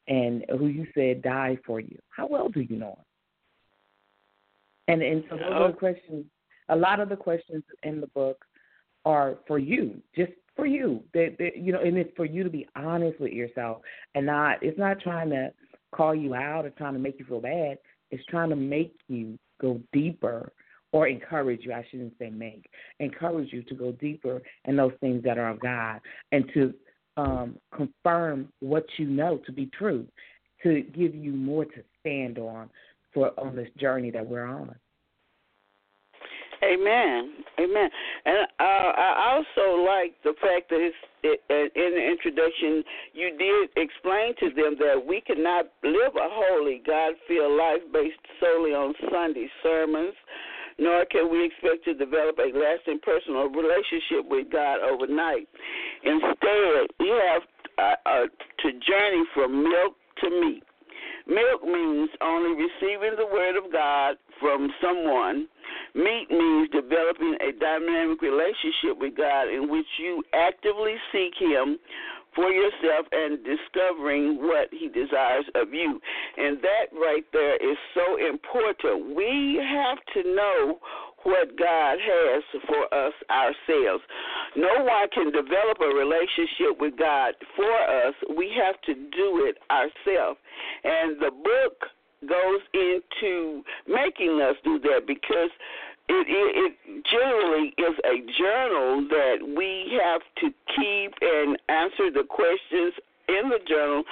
and 0.08 0.46
who 0.58 0.68
you 0.68 0.88
said 0.96 1.22
died 1.22 1.60
for 1.66 1.80
you. 1.80 1.98
How 2.10 2.28
well 2.28 2.50
do 2.50 2.62
you 2.62 2.78
know 2.78 2.98
him? 2.98 3.06
And 4.88 5.02
and 5.02 5.24
so 5.30 5.38
those 5.38 5.52
are 5.52 5.72
the 5.72 5.78
questions. 5.78 6.26
A 6.70 6.76
lot 6.76 7.00
of 7.00 7.10
the 7.10 7.16
questions 7.16 7.64
in 7.84 8.02
the 8.02 8.08
book 8.08 8.44
are 9.06 9.38
for 9.48 9.60
you, 9.60 10.02
just 10.16 10.32
for 10.56 10.66
you. 10.66 11.04
That 11.14 11.38
you 11.56 11.72
know, 11.72 11.82
and 11.82 11.98
it's 11.98 12.16
for 12.16 12.26
you 12.26 12.44
to 12.44 12.50
be 12.50 12.68
honest 12.76 13.20
with 13.20 13.34
yourself, 13.34 13.82
and 14.16 14.26
not. 14.26 14.62
It's 14.62 14.80
not 14.80 15.00
trying 15.00 15.30
to 15.30 15.52
call 15.92 16.14
you 16.14 16.36
out 16.36 16.66
or 16.66 16.72
trying 16.72 16.94
to 16.94 17.00
make 17.00 17.20
you 17.20 17.26
feel 17.26 17.42
bad. 17.42 17.78
It's 18.12 18.26
trying 18.26 18.50
to 18.50 18.56
make 18.56 18.96
you 19.08 19.38
go 19.62 19.80
deeper 19.94 20.52
or 20.92 21.08
encourage 21.08 21.62
you. 21.64 21.74
I 21.74 21.86
shouldn't 21.90 22.14
say 22.20 22.30
make. 22.30 22.66
Encourage 23.00 23.54
you 23.54 23.64
to 23.64 23.76
go 23.76 23.92
deeper 23.94 24.42
in 24.66 24.76
those 24.76 24.94
things 25.00 25.24
that 25.24 25.38
are 25.38 25.50
of 25.50 25.60
God 25.60 26.00
and 26.32 26.50
to 26.54 26.74
um, 27.18 27.58
confirm 27.76 28.50
what 28.60 28.86
you 28.98 29.08
know 29.08 29.40
to 29.46 29.52
be 29.52 29.68
true, 29.68 30.08
to 30.64 30.82
give 30.96 31.14
you 31.14 31.32
more 31.34 31.66
to 31.66 31.84
stand 32.00 32.38
on 32.38 32.70
for 33.14 33.32
on 33.40 33.56
this 33.56 33.70
journey 33.78 34.12
that 34.12 34.26
we're 34.26 34.46
on. 34.46 34.76
Amen. 36.62 37.36
Amen. 37.58 37.90
And 38.26 38.48
uh, 38.60 38.64
I 38.64 39.40
also 39.40 39.82
like 39.82 40.16
the 40.24 40.34
fact 40.42 40.70
that 40.70 40.92
it, 41.24 41.40
in 41.50 41.92
the 41.96 42.06
introduction 42.12 42.84
you 43.14 43.38
did 43.38 43.70
explain 43.78 44.36
to 44.40 44.50
them 44.50 44.76
that 44.80 45.02
we 45.06 45.22
cannot 45.22 45.68
live 45.84 46.16
a 46.16 46.28
holy, 46.30 46.82
God-filled 46.86 47.58
life 47.58 47.82
based 47.94 48.20
solely 48.42 48.72
on 48.72 48.94
Sunday 49.10 49.48
sermons, 49.64 50.14
nor 50.80 51.06
can 51.06 51.32
we 51.32 51.46
expect 51.46 51.86
to 51.86 51.94
develop 51.94 52.40
a 52.40 52.56
lasting 52.58 53.00
personal 53.04 53.50
relationship 53.50 54.26
with 54.30 54.50
God 54.52 54.80
overnight. 54.82 55.48
Instead, 56.04 56.88
we 57.00 57.10
have 57.10 57.44
uh, 57.78 57.96
uh, 58.06 58.26
to 58.60 58.72
journey 58.80 59.24
from 59.34 59.64
milk 59.64 59.96
to 60.24 60.30
meat. 60.30 60.64
Milk 61.28 61.64
means 61.64 62.10
only 62.22 62.58
receiving 62.58 63.16
the 63.16 63.26
word 63.26 63.56
of 63.56 63.72
God 63.72 64.16
from 64.40 64.70
someone. 64.82 65.48
Meat 65.94 66.28
means 66.32 66.70
developing 66.72 67.36
a 67.42 67.52
dynamic 67.60 68.22
relationship 68.22 68.98
with 68.98 69.16
God 69.16 69.44
in 69.44 69.70
which 69.70 69.86
you 70.00 70.24
actively 70.34 70.96
seek 71.12 71.34
Him 71.38 71.78
for 72.36 72.50
yourself 72.50 73.08
and 73.12 73.40
discovering 73.44 74.38
what 74.38 74.70
He 74.72 74.88
desires 74.88 75.46
of 75.56 75.74
you. 75.74 76.00
And 76.38 76.58
that 76.62 76.94
right 76.94 77.26
there 77.34 77.56
is 77.56 77.78
so 77.94 78.18
important. 78.18 79.16
We 79.16 79.60
have 79.62 79.98
to 80.14 80.36
know 80.36 80.80
what 81.24 81.58
God 81.58 81.98
has 82.00 82.44
for 82.68 82.94
us 82.94 83.14
ourselves. 83.30 84.04
No 84.56 84.84
one 84.84 85.10
can 85.14 85.32
develop 85.32 85.80
a 85.82 85.94
relationship 85.94 86.80
with 86.80 86.98
God 86.98 87.34
for 87.56 87.74
us. 88.08 88.14
We 88.38 88.52
have 88.64 88.80
to 88.84 88.94
do 88.94 89.46
it 89.46 89.58
ourselves. 89.70 90.40
And 90.84 91.20
the 91.20 91.32
book 91.32 91.92
goes 92.28 92.60
into 92.74 93.64
making 93.88 94.42
us 94.42 94.56
do 94.64 94.80
that 94.80 95.08
because 95.08 95.52
it, 96.10 96.26
it, 96.28 96.74
it 96.90 97.06
generally 97.06 97.74
is 97.78 97.96
a 98.04 98.18
journal 98.38 99.08
that 99.10 99.38
we 99.56 100.00
have 100.02 100.22
to 100.42 100.50
keep 100.76 101.14
and 101.22 101.58
answer 101.70 102.10
the 102.12 102.26
questions 102.28 102.94
in 103.30 103.50
the 103.50 103.60
journal 103.68 104.04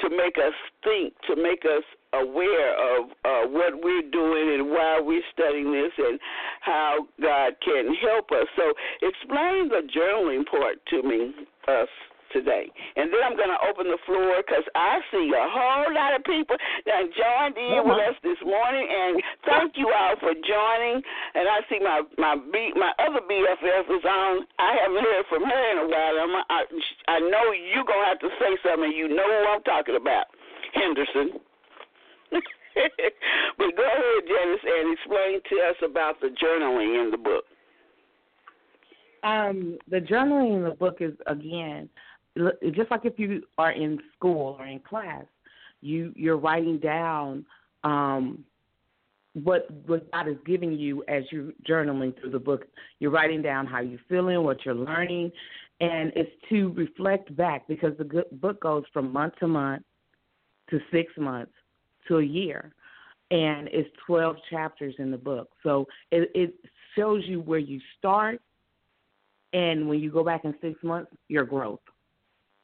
to 0.00 0.10
make 0.10 0.36
us 0.36 0.52
think, 0.84 1.14
to 1.26 1.34
make 1.34 1.64
us 1.64 1.82
aware 2.12 2.76
of 2.76 3.10
uh, 3.24 3.48
what 3.48 3.72
we're 3.82 4.10
doing 4.12 4.54
and 4.54 4.68
why 4.68 5.00
we're 5.00 5.24
studying 5.32 5.72
this 5.72 5.92
and 5.96 6.20
how 6.60 7.06
God 7.20 7.54
can 7.64 7.94
help 8.04 8.30
us. 8.32 8.46
So 8.56 8.72
explain 9.00 9.68
the 9.68 9.88
journaling 9.88 10.44
part 10.46 10.76
to 10.90 11.02
me, 11.02 11.32
us 11.68 11.88
today. 12.32 12.68
And 12.96 13.12
then 13.12 13.20
I'm 13.24 13.36
going 13.36 13.48
to 13.48 13.65
open 13.76 13.92
the 13.92 14.00
floor 14.06 14.40
because 14.40 14.64
I 14.74 15.00
see 15.12 15.28
a 15.28 15.48
whole 15.52 15.92
lot 15.92 16.16
of 16.16 16.24
people 16.24 16.56
that 16.88 17.04
joined 17.12 17.56
in 17.60 17.84
with 17.84 18.00
us 18.00 18.16
this 18.24 18.40
morning. 18.40 18.88
And 18.88 19.20
thank 19.44 19.76
you 19.76 19.92
all 19.92 20.16
for 20.16 20.32
joining. 20.32 21.04
And 21.36 21.44
I 21.44 21.60
see 21.68 21.78
my 21.80 22.00
my 22.16 22.36
B, 22.40 22.72
my 22.72 22.92
other 22.98 23.20
BFF 23.20 23.84
is 23.92 24.04
on. 24.04 24.46
I 24.58 24.80
haven't 24.80 25.04
heard 25.04 25.24
from 25.28 25.44
her 25.44 25.64
in 25.72 25.78
a 25.84 25.88
while. 25.88 26.16
I'm, 26.24 26.32
I, 26.48 26.60
I 27.08 27.18
know 27.20 27.52
you're 27.52 27.84
going 27.84 28.00
to 28.00 28.08
have 28.08 28.20
to 28.20 28.32
say 28.40 28.56
something. 28.64 28.92
You 28.92 29.08
know 29.08 29.28
who 29.28 29.44
I'm 29.52 29.62
talking 29.62 29.96
about, 29.96 30.26
Henderson. 30.72 31.40
but 33.60 33.70
go 33.76 33.84
ahead, 33.84 34.24
Janice, 34.24 34.64
and 34.64 34.96
explain 34.96 35.40
to 35.44 35.54
us 35.68 35.78
about 35.84 36.20
the 36.20 36.32
journaling 36.32 37.04
in 37.04 37.10
the 37.10 37.18
book. 37.18 37.44
Um, 39.22 39.78
the 39.90 40.00
journaling 40.00 40.56
in 40.56 40.62
the 40.64 40.76
book 40.76 40.98
is 41.00 41.12
again 41.26 41.88
just 42.74 42.90
like 42.90 43.04
if 43.04 43.18
you 43.18 43.42
are 43.58 43.72
in 43.72 43.98
school 44.16 44.56
or 44.58 44.66
in 44.66 44.80
class, 44.80 45.24
you 45.80 46.12
you're 46.16 46.36
writing 46.36 46.78
down 46.78 47.44
um, 47.84 48.44
what 49.34 49.68
what 49.86 50.10
God 50.12 50.28
is 50.28 50.36
giving 50.46 50.72
you 50.72 51.04
as 51.08 51.24
you're 51.30 51.52
journaling 51.68 52.18
through 52.20 52.30
the 52.30 52.38
book. 52.38 52.64
You're 52.98 53.10
writing 53.10 53.42
down 53.42 53.66
how 53.66 53.80
you're 53.80 54.00
feeling, 54.08 54.42
what 54.42 54.64
you're 54.64 54.74
learning, 54.74 55.30
and 55.80 56.12
it's 56.16 56.30
to 56.48 56.72
reflect 56.72 57.34
back 57.36 57.68
because 57.68 57.92
the 57.98 58.24
book 58.32 58.60
goes 58.60 58.84
from 58.92 59.12
month 59.12 59.34
to 59.40 59.46
month 59.46 59.82
to 60.70 60.80
six 60.90 61.12
months 61.18 61.52
to 62.08 62.18
a 62.18 62.24
year, 62.24 62.72
and 63.30 63.68
it's 63.72 63.88
12 64.06 64.36
chapters 64.50 64.94
in 64.98 65.10
the 65.10 65.18
book. 65.18 65.50
So 65.62 65.86
it, 66.10 66.30
it 66.34 66.54
shows 66.96 67.22
you 67.26 67.40
where 67.40 67.58
you 67.58 67.80
start, 67.98 68.40
and 69.52 69.88
when 69.88 70.00
you 70.00 70.10
go 70.10 70.24
back 70.24 70.44
in 70.44 70.54
six 70.60 70.82
months, 70.82 71.10
your 71.28 71.44
growth. 71.44 71.80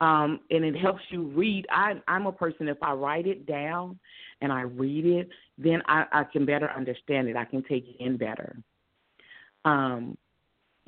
Um, 0.03 0.41
and 0.51 0.65
it 0.65 0.75
helps 0.77 1.03
you 1.11 1.23
read. 1.29 1.65
I, 1.71 1.93
I'm 2.09 2.27
a 2.27 2.33
person, 2.33 2.67
if 2.67 2.83
I 2.83 2.93
write 2.93 3.29
it 3.29 3.47
down 3.47 4.01
and 4.41 4.53
I 4.53 4.63
read 4.63 5.07
it, 5.07 5.29
then 5.57 5.81
I, 5.87 6.05
I 6.11 6.25
can 6.25 6.45
better 6.45 6.69
understand 6.73 7.29
it. 7.29 7.37
I 7.37 7.45
can 7.45 7.63
take 7.63 7.87
it 7.87 8.05
in 8.05 8.17
better. 8.17 8.57
Um, 9.65 10.19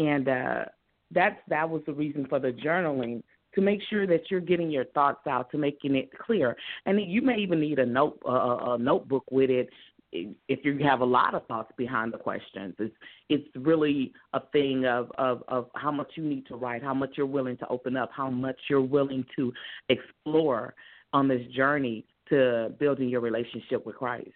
and 0.01 0.29
uh, 0.29 0.65
that's 1.13 1.39
that 1.49 1.71
was 1.71 1.83
the 1.87 1.93
reason 1.93 2.27
for 2.29 2.41
the 2.41 2.51
journaling 2.51 3.23
to 3.55 3.61
make 3.61 3.81
sure 3.89 4.05
that 4.05 4.33
you're 4.33 4.41
getting 4.41 4.69
your 4.69 4.87
thoughts 4.87 5.25
out, 5.29 5.49
to 5.53 5.59
making 5.59 5.95
it 5.95 6.11
clear. 6.19 6.57
And 6.87 7.01
you 7.01 7.23
may 7.23 7.37
even 7.37 7.61
need 7.61 7.79
a 7.79 7.87
note 7.87 8.19
a, 8.27 8.73
a 8.73 8.79
notebook 8.79 9.31
with 9.31 9.49
it 9.49 9.69
if 10.15 10.65
you 10.65 10.79
have 10.79 11.01
a 11.01 11.05
lot 11.05 11.35
of 11.35 11.47
thoughts 11.47 11.73
behind 11.77 12.13
the 12.13 12.19
questions. 12.19 12.75
It's 12.79 12.95
it's 13.29 13.49
really 13.57 14.13
a 14.33 14.41
thing 14.53 14.87
of, 14.87 15.11
of, 15.19 15.43
of 15.49 15.69
how 15.75 15.91
much 15.91 16.13
you 16.15 16.25
need 16.25 16.47
to 16.47 16.57
write, 16.57 16.83
how 16.83 16.95
much 16.95 17.11
you're 17.17 17.27
willing 17.27 17.57
to 17.59 17.69
open 17.69 17.97
up, 17.97 18.11
how 18.15 18.31
much 18.31 18.59
you're 18.69 18.81
willing 18.81 19.25
to 19.37 19.53
explore 19.89 20.75
on 21.13 21.29
this 21.29 21.47
journey 21.55 22.05
to 22.29 22.73
building 22.79 23.09
your 23.09 23.21
relationship 23.21 23.85
with 23.85 23.97
Christ. 23.97 24.31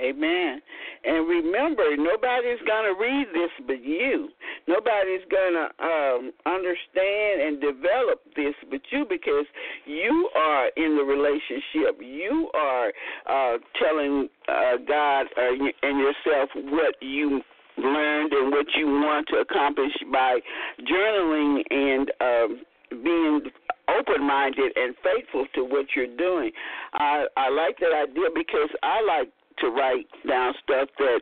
Amen. 0.00 0.60
And 1.04 1.28
remember, 1.28 1.84
nobody's 1.96 2.60
going 2.66 2.84
to 2.84 2.96
read 2.98 3.26
this 3.34 3.50
but 3.66 3.82
you. 3.84 4.28
Nobody's 4.66 5.22
going 5.30 5.54
to 5.54 5.84
um, 5.84 6.32
understand 6.46 7.42
and 7.42 7.60
develop 7.60 8.22
this 8.34 8.54
but 8.70 8.80
you 8.90 9.04
because 9.08 9.46
you 9.84 10.30
are 10.34 10.68
in 10.76 10.96
the 10.96 11.04
relationship. 11.04 12.00
You 12.00 12.50
are 12.54 12.92
uh, 13.26 13.58
telling 13.82 14.28
uh, 14.48 14.76
God 14.86 15.26
uh, 15.36 15.68
and 15.82 15.98
yourself 15.98 16.50
what 16.54 16.94
you 17.00 17.42
learned 17.76 18.32
and 18.32 18.50
what 18.50 18.66
you 18.76 18.86
want 18.86 19.26
to 19.28 19.38
accomplish 19.38 19.92
by 20.12 20.38
journaling 20.80 21.62
and 21.70 22.12
um, 22.20 22.62
being 23.02 23.40
open 23.88 24.26
minded 24.26 24.72
and 24.76 24.94
faithful 25.02 25.46
to 25.54 25.64
what 25.64 25.86
you're 25.96 26.16
doing. 26.16 26.50
I 26.94 27.24
I 27.36 27.50
like 27.50 27.78
that 27.80 27.92
idea 27.92 28.28
because 28.34 28.70
I 28.82 29.02
like 29.02 29.32
to 29.58 29.68
write 29.68 30.06
down 30.28 30.54
stuff 30.62 30.88
that 30.98 31.20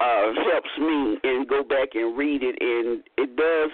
uh, 0.00 0.32
helps 0.50 0.70
me 0.78 1.18
and 1.22 1.48
go 1.48 1.62
back 1.62 1.94
and 1.94 2.16
read 2.16 2.42
it, 2.42 2.56
and 2.60 3.02
it 3.16 3.36
does 3.36 3.70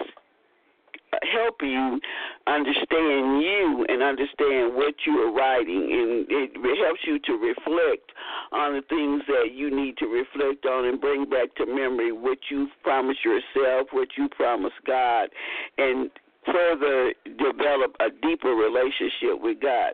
help 1.33 1.55
you 1.61 1.99
understand 2.47 3.41
you 3.41 3.85
and 3.89 4.03
understand 4.03 4.75
what 4.75 4.93
you 5.05 5.13
are 5.17 5.33
writing. 5.33 5.89
And 5.91 6.25
it 6.29 6.85
helps 6.85 7.01
you 7.05 7.19
to 7.19 7.33
reflect 7.33 8.11
on 8.51 8.73
the 8.73 8.81
things 8.89 9.23
that 9.27 9.53
you 9.53 9.75
need 9.75 9.97
to 9.97 10.05
reflect 10.05 10.65
on 10.65 10.85
and 10.85 11.01
bring 11.01 11.29
back 11.29 11.55
to 11.55 11.65
memory 11.65 12.11
what 12.11 12.37
you 12.49 12.67
promised 12.83 13.19
yourself 13.23 13.87
what 13.91 14.09
you 14.17 14.27
promised 14.29 14.75
god 14.87 15.29
and 15.77 16.09
further 16.45 17.13
develop 17.25 17.95
a 17.99 18.09
deeper 18.21 18.49
relationship 18.49 19.41
with 19.41 19.59
god. 19.61 19.93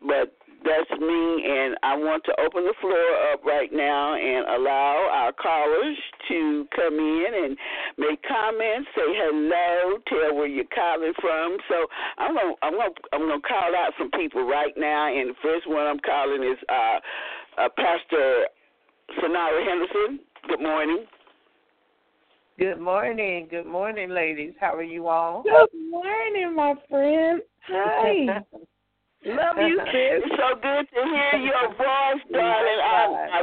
But 0.00 0.36
that's 0.66 1.00
me, 1.00 1.46
and 1.46 1.76
I 1.82 1.94
want 1.96 2.24
to 2.24 2.34
open 2.42 2.64
the 2.64 2.74
floor 2.80 3.32
up 3.32 3.44
right 3.44 3.70
now 3.72 4.14
and 4.14 4.46
allow 4.58 5.08
our 5.12 5.32
callers 5.32 5.96
to 6.28 6.66
come 6.74 6.98
in 6.98 7.30
and 7.44 7.56
make 7.96 8.20
comments, 8.26 8.90
say 8.96 9.06
hello, 9.06 9.98
tell 10.08 10.34
where 10.34 10.48
you're 10.48 10.72
calling 10.74 11.12
from. 11.20 11.56
So 11.68 11.86
I'm 12.18 12.34
gonna 12.34 12.54
I'm 12.62 12.72
gonna 12.72 12.94
I'm 13.12 13.20
gonna 13.28 13.46
call 13.46 13.76
out 13.76 13.92
some 13.98 14.10
people 14.10 14.42
right 14.42 14.74
now, 14.76 15.06
and 15.06 15.30
the 15.30 15.38
first 15.42 15.68
one 15.68 15.86
I'm 15.86 16.00
calling 16.00 16.42
is 16.42 16.58
uh, 16.68 16.98
uh, 17.62 17.68
Pastor 17.76 18.46
Sonara 19.22 19.62
Henderson. 19.64 20.20
Good 20.48 20.60
morning. 20.60 21.06
Good 22.58 22.80
morning. 22.80 23.46
Good 23.50 23.66
morning, 23.66 24.10
ladies. 24.10 24.54
How 24.58 24.74
are 24.74 24.82
you 24.82 25.08
all? 25.08 25.42
Good 25.42 25.90
morning, 25.90 26.54
my 26.56 26.74
friend. 26.88 27.42
Hi. 27.68 28.42
Love 29.26 29.56
you, 29.58 29.80
sis. 29.92 30.22
It's 30.22 30.34
so 30.38 30.54
good 30.54 30.86
to 30.94 31.00
hear 31.02 31.40
your 31.42 31.68
voice, 31.74 32.22
darling. 32.30 32.80
I, 32.82 33.42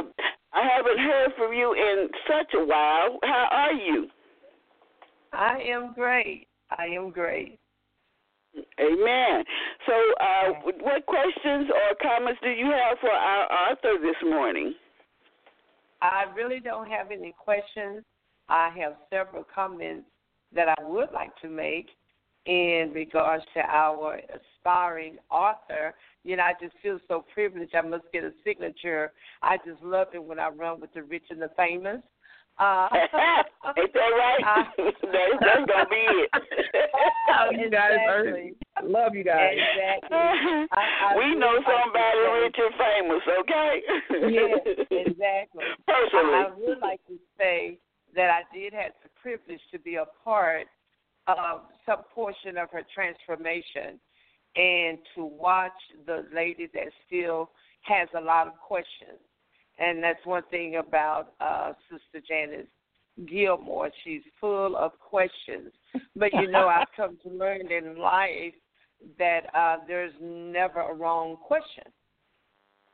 I 0.54 0.62
haven't 0.76 0.98
heard 0.98 1.32
from 1.36 1.52
you 1.52 1.74
in 1.74 2.08
such 2.28 2.54
a 2.54 2.64
while. 2.64 3.18
How 3.22 3.48
are 3.50 3.72
you? 3.72 4.08
I 5.32 5.58
am 5.68 5.92
great. 5.94 6.46
I 6.70 6.86
am 6.86 7.10
great. 7.10 7.58
Amen. 8.80 9.44
So, 9.86 9.92
uh, 10.20 10.70
what 10.80 11.04
questions 11.06 11.68
or 11.68 11.96
comments 12.00 12.40
do 12.42 12.50
you 12.50 12.66
have 12.66 12.98
for 13.00 13.10
our 13.10 13.70
author 13.70 13.98
this 14.00 14.16
morning? 14.22 14.74
I 16.00 16.24
really 16.36 16.60
don't 16.60 16.88
have 16.88 17.10
any 17.10 17.34
questions. 17.36 18.04
I 18.48 18.70
have 18.78 18.94
several 19.10 19.44
comments 19.52 20.06
that 20.54 20.68
I 20.68 20.84
would 20.84 21.10
like 21.12 21.34
to 21.42 21.48
make 21.48 21.88
in 22.46 22.90
regards 22.94 23.44
to 23.54 23.60
our 23.60 24.20
aspiring 24.34 25.16
author. 25.30 25.94
You 26.24 26.36
know, 26.36 26.42
I 26.42 26.52
just 26.60 26.74
feel 26.82 26.98
so 27.08 27.24
privileged. 27.32 27.74
I 27.74 27.82
must 27.82 28.04
get 28.12 28.24
a 28.24 28.32
signature. 28.44 29.12
I 29.42 29.56
just 29.58 29.82
love 29.82 30.08
it 30.14 30.22
when 30.22 30.38
I 30.38 30.48
run 30.48 30.80
with 30.80 30.92
the 30.94 31.02
rich 31.02 31.24
and 31.30 31.40
the 31.40 31.50
famous. 31.56 32.00
Uh, 32.58 32.88
Ain't 32.94 33.12
that 33.94 34.10
right? 34.14 34.40
Uh, 34.46 34.64
that's, 34.78 35.34
that's 35.40 35.66
gonna 35.66 35.88
be 35.90 36.06
it. 36.06 36.30
oh, 37.34 37.50
you 37.50 37.68
guys 37.68 37.98
are 38.08 38.24
love 38.86 39.14
you 39.14 39.24
guys. 39.24 39.56
Exactly. 39.58 40.16
I, 40.16 40.66
I 40.70 41.16
we 41.18 41.34
know 41.34 41.58
somebody 41.66 42.18
rich 42.42 42.56
and 42.58 42.74
famous, 42.78 43.22
okay? 43.40 43.82
yes, 44.30 44.86
exactly. 44.90 45.64
Personally, 45.86 46.34
I, 46.34 46.46
I 46.46 46.54
would 46.56 46.78
like 46.80 47.00
to 47.08 47.18
say 47.38 47.78
that 48.14 48.30
I 48.30 48.42
did 48.54 48.72
have 48.72 48.92
the 49.02 49.10
privilege 49.20 49.60
to 49.72 49.78
be 49.80 49.96
a 49.96 50.04
part 50.22 50.66
of 51.26 51.62
some 51.86 52.02
portion 52.14 52.58
of 52.58 52.70
her 52.70 52.82
transformation 52.94 53.98
and 54.56 54.98
to 55.14 55.24
watch 55.24 55.72
the 56.06 56.26
lady 56.34 56.68
that 56.74 56.88
still 57.06 57.50
has 57.82 58.08
a 58.16 58.20
lot 58.20 58.46
of 58.46 58.54
questions. 58.66 59.18
And 59.78 60.02
that's 60.02 60.24
one 60.24 60.44
thing 60.50 60.76
about 60.76 61.32
uh, 61.40 61.72
Sister 61.90 62.24
Janice 62.26 62.68
Gilmore. 63.28 63.90
She's 64.04 64.22
full 64.40 64.76
of 64.76 64.92
questions. 65.00 65.72
But 66.14 66.32
you 66.34 66.50
know, 66.50 66.68
I've 66.68 66.86
come 66.96 67.18
to 67.24 67.30
learn 67.30 67.70
in 67.72 67.98
life 67.98 68.54
that 69.18 69.40
uh, 69.54 69.78
there's 69.86 70.12
never 70.20 70.80
a 70.80 70.94
wrong 70.94 71.36
question. 71.36 71.84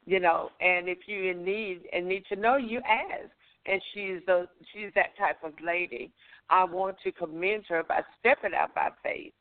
You 0.07 0.21
know, 0.21 0.49
and 0.61 0.89
if 0.89 0.99
you 1.07 1.31
in 1.31 1.45
need 1.45 1.83
and 1.93 2.09
need 2.09 2.25
to 2.31 2.37
know, 2.37 2.57
you 2.57 2.79
ask. 2.79 3.31
And 3.67 3.81
she's 3.93 4.27
a 4.29 4.47
she's 4.73 4.91
that 4.95 5.17
type 5.19 5.37
of 5.45 5.53
lady. 5.65 6.11
I 6.51 6.65
want 6.65 6.97
to 7.05 7.13
commend 7.13 7.65
her 7.69 7.83
by 7.85 8.03
stepping 8.19 8.55
out 8.55 8.75
by 8.75 8.91
faith 9.03 9.33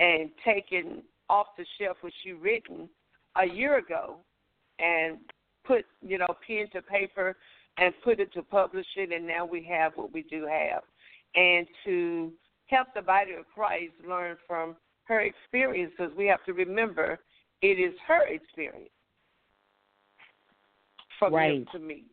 and 0.00 0.30
taking 0.44 1.02
off 1.30 1.46
the 1.56 1.64
shelf 1.78 1.96
what 2.00 2.12
she 2.22 2.32
written 2.32 2.88
a 3.40 3.46
year 3.46 3.78
ago 3.78 4.16
and 4.78 5.18
put, 5.64 5.84
you 6.02 6.18
know, 6.18 6.34
pen 6.46 6.66
to 6.72 6.82
paper 6.82 7.36
and 7.78 7.92
put 8.02 8.20
it 8.20 8.32
to 8.32 8.42
publishing 8.42 9.12
and 9.14 9.26
now 9.26 9.44
we 9.44 9.62
have 9.64 9.92
what 9.94 10.12
we 10.12 10.22
do 10.22 10.46
have. 10.46 10.82
And 11.34 11.66
to 11.84 12.32
help 12.66 12.88
the 12.94 13.02
body 13.02 13.32
of 13.32 13.44
Christ 13.54 13.92
learn 14.06 14.36
from 14.46 14.76
her 15.04 15.20
experience 15.20 15.92
because 15.96 16.14
we 16.16 16.26
have 16.26 16.44
to 16.44 16.52
remember 16.52 17.18
it 17.62 17.78
is 17.78 17.94
her 18.06 18.26
experience 18.26 18.90
from 21.18 21.34
right. 21.34 21.52
him 21.52 21.66
to 21.72 21.78
me. 21.78 22.04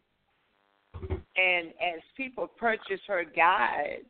And 1.35 1.69
as 1.69 2.01
people 2.15 2.47
purchase 2.47 2.99
her 3.07 3.23
guide, 3.23 4.05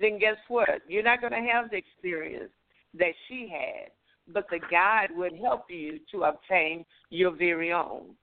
then 0.00 0.18
guess 0.18 0.36
what? 0.48 0.80
You're 0.88 1.02
not 1.02 1.20
going 1.20 1.32
to 1.32 1.50
have 1.52 1.70
the 1.70 1.76
experience 1.76 2.50
that 2.98 3.12
she 3.28 3.48
had, 3.50 3.90
but 4.32 4.46
the 4.50 4.60
guide 4.70 5.08
would 5.14 5.34
help 5.36 5.64
you 5.68 6.00
to 6.10 6.24
obtain 6.24 6.84
your 7.10 7.32
very 7.32 7.72
own. 7.72 8.14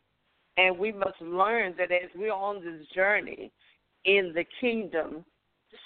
And 0.57 0.77
we 0.77 0.91
must 0.91 1.21
learn 1.21 1.75
that 1.77 1.91
as 1.91 2.09
we're 2.15 2.33
on 2.33 2.63
this 2.65 2.87
journey 2.93 3.51
in 4.05 4.33
the 4.33 4.45
kingdom, 4.59 5.23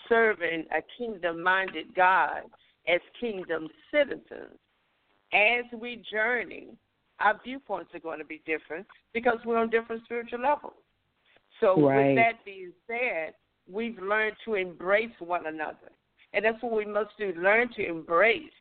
serving 0.08 0.66
a 0.72 0.82
kingdom 0.98 1.44
minded 1.44 1.94
God 1.96 2.44
as 2.88 3.02
kingdom 3.20 3.68
citizens, 3.92 4.58
as 5.34 5.66
we 5.80 6.04
journey, 6.12 6.70
our 7.20 7.40
viewpoints 7.44 7.92
are 7.94 8.00
going 8.00 8.20
to 8.20 8.26
be 8.26 8.42
different 8.46 8.88
because 9.14 9.38
we're 9.46 9.58
on 9.58 9.70
different 9.70 10.04
spiritual 10.06 10.42
levels. 10.42 10.74
So, 11.60 11.80
right. 11.80 12.08
with 12.08 12.16
that 12.16 12.46
being 12.46 12.72
said, 12.88 13.34
we've 13.70 14.00
learned 14.00 14.36
to 14.46 14.56
embrace 14.56 15.12
one 15.20 15.48
another. 15.48 15.92
And 16.34 16.46
that's 16.46 16.62
what 16.62 16.74
we 16.74 16.86
must 16.86 17.12
do 17.18 17.34
learn 17.38 17.70
to 17.76 17.86
embrace 17.86 18.52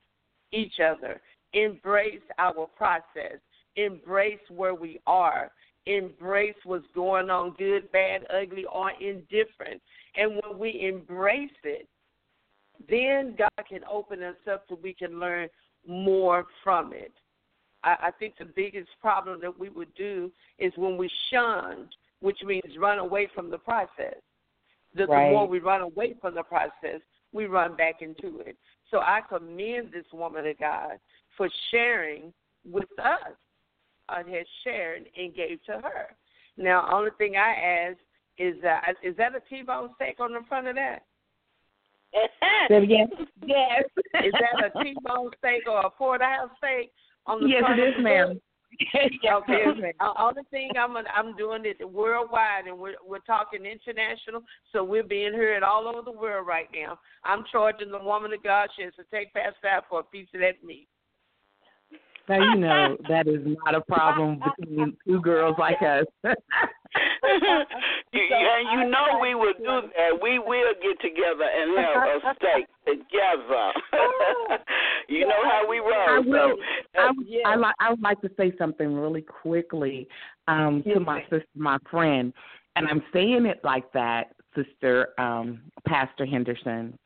each 0.52 0.80
other, 0.80 1.20
embrace 1.52 2.20
our 2.38 2.66
process, 2.76 3.38
embrace 3.76 4.40
where 4.48 4.74
we 4.74 5.00
are, 5.06 5.50
embrace 5.86 6.56
what's 6.64 6.86
going 6.94 7.30
on 7.30 7.54
good, 7.58 7.90
bad, 7.92 8.26
ugly, 8.30 8.64
or 8.72 8.90
indifferent. 9.00 9.80
And 10.16 10.32
when 10.42 10.58
we 10.58 10.86
embrace 10.86 11.50
it, 11.64 11.88
then 12.88 13.36
God 13.38 13.66
can 13.68 13.80
open 13.90 14.22
us 14.22 14.36
up 14.50 14.64
so 14.68 14.78
we 14.82 14.94
can 14.94 15.20
learn 15.20 15.48
more 15.86 16.46
from 16.64 16.92
it. 16.92 17.12
I, 17.84 17.96
I 18.00 18.10
think 18.18 18.34
the 18.38 18.44
biggest 18.44 18.88
problem 19.00 19.40
that 19.42 19.58
we 19.58 19.68
would 19.68 19.94
do 19.94 20.30
is 20.58 20.72
when 20.76 20.96
we 20.96 21.10
shun, 21.30 21.88
which 22.20 22.38
means 22.44 22.76
run 22.78 22.98
away 22.98 23.28
from 23.34 23.50
the 23.50 23.58
process. 23.58 24.16
The, 24.94 25.06
right. 25.06 25.28
the 25.28 25.32
more 25.32 25.46
we 25.46 25.60
run 25.60 25.82
away 25.82 26.14
from 26.20 26.34
the 26.34 26.42
process, 26.42 27.00
we 27.32 27.46
run 27.46 27.76
back 27.76 28.02
into 28.02 28.40
it. 28.40 28.56
So 28.90 28.98
I 28.98 29.20
commend 29.28 29.92
this 29.92 30.06
woman 30.12 30.46
of 30.46 30.58
God 30.58 30.98
for 31.36 31.48
sharing 31.70 32.32
with 32.64 32.88
us 32.98 33.34
and 34.08 34.28
has 34.28 34.46
shared 34.64 35.04
and 35.16 35.34
gave 35.34 35.62
to 35.66 35.72
her. 35.72 36.16
Now, 36.56 36.88
only 36.92 37.10
thing 37.18 37.36
I 37.36 37.90
ask 37.90 37.98
is 38.38 38.56
that 38.62 38.94
is 39.02 39.16
that 39.16 39.34
a 39.34 39.40
T-bone 39.48 39.90
steak 39.96 40.18
on 40.18 40.32
the 40.32 40.40
front 40.48 40.66
of 40.66 40.74
that? 40.74 41.04
Say 42.12 42.76
it 42.76 42.82
again. 42.82 43.08
Yes. 43.46 43.84
is 44.24 44.32
that 44.32 44.70
a 44.74 44.84
T-bone 44.84 45.30
steak 45.38 45.62
or 45.68 45.80
a 45.80 45.90
porterhouse 45.90 46.50
steak 46.58 46.92
on 47.26 47.40
the 47.42 47.48
yes, 47.48 47.60
front? 47.60 47.78
Yes, 47.78 47.88
it 47.94 47.98
is, 47.98 48.04
ma'am. 48.04 48.40
okay. 48.94 49.92
Uh, 50.00 50.12
only 50.18 50.42
thing 50.50 50.70
I'm 50.78 50.96
I'm 50.96 51.36
doing 51.36 51.62
it 51.64 51.88
worldwide, 51.88 52.66
and 52.66 52.78
we're 52.78 52.94
we're 53.06 53.18
talking 53.20 53.64
international, 53.64 54.42
so 54.72 54.84
we're 54.84 55.02
being 55.02 55.34
heard 55.34 55.62
all 55.62 55.88
over 55.88 56.02
the 56.04 56.12
world 56.12 56.46
right 56.46 56.68
now. 56.74 56.98
I'm 57.24 57.44
charging 57.50 57.90
the 57.90 57.98
woman 57.98 58.32
of 58.32 58.42
God 58.42 58.68
she 58.76 58.82
has 58.84 58.94
to 58.94 59.04
take 59.12 59.32
past 59.34 59.56
that 59.62 59.84
for 59.88 60.00
a 60.00 60.04
piece 60.04 60.28
of 60.34 60.40
that 60.40 60.64
meat. 60.64 60.88
Now 62.30 62.54
you 62.54 62.60
know 62.60 62.96
that 63.08 63.26
is 63.26 63.40
not 63.64 63.74
a 63.74 63.80
problem 63.80 64.40
between 64.56 64.96
two 65.04 65.20
girls 65.20 65.56
like 65.58 65.82
us. 65.82 66.04
you, 66.22 66.32
and 68.30 68.68
you 68.72 68.88
know 68.88 69.18
we 69.20 69.34
will 69.34 69.52
do 69.58 69.64
that. 69.64 70.22
We 70.22 70.38
will 70.38 70.72
get 70.80 71.00
together 71.00 71.42
and 71.42 71.76
have 71.76 72.04
a 72.06 72.34
steak 72.36 72.68
together. 72.86 73.72
you 75.08 75.26
know 75.26 75.42
how 75.42 75.66
we 75.68 75.80
roll. 75.80 75.92
I 75.92 76.20
will. 76.20 76.56
So, 76.94 77.00
I, 77.00 77.10
would, 77.10 77.26
I, 77.46 77.56
li- 77.56 77.74
I 77.80 77.90
would 77.90 78.00
like 78.00 78.20
to 78.20 78.30
say 78.36 78.52
something 78.56 78.94
really 78.94 79.22
quickly 79.22 80.06
um, 80.46 80.84
to 80.84 81.00
my 81.00 81.22
sister, 81.22 81.48
my 81.56 81.78
friend, 81.90 82.32
and 82.76 82.86
I'm 82.86 83.02
saying 83.12 83.46
it 83.46 83.58
like 83.64 83.92
that, 83.92 84.36
Sister 84.54 85.08
um, 85.18 85.62
Pastor 85.84 86.26
Henderson, 86.26 86.96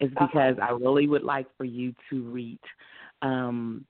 is 0.00 0.08
because 0.08 0.56
uh-huh. 0.56 0.68
I 0.70 0.70
really 0.70 1.06
would 1.06 1.22
like 1.22 1.48
for 1.58 1.64
you 1.64 1.94
to 2.08 2.22
read. 2.22 2.60
Um, 3.20 3.84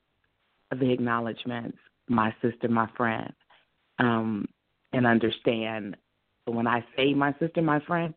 the 0.79 0.91
acknowledgments, 0.93 1.79
my 2.09 2.35
sister, 2.43 2.69
my 2.69 2.89
friend, 2.97 3.33
um, 3.99 4.47
and 4.93 5.07
understand 5.07 5.97
when 6.47 6.67
I 6.67 6.85
say 6.97 7.15
my 7.15 7.35
sister, 7.39 7.63
my 7.63 7.81
friend, 7.81 8.15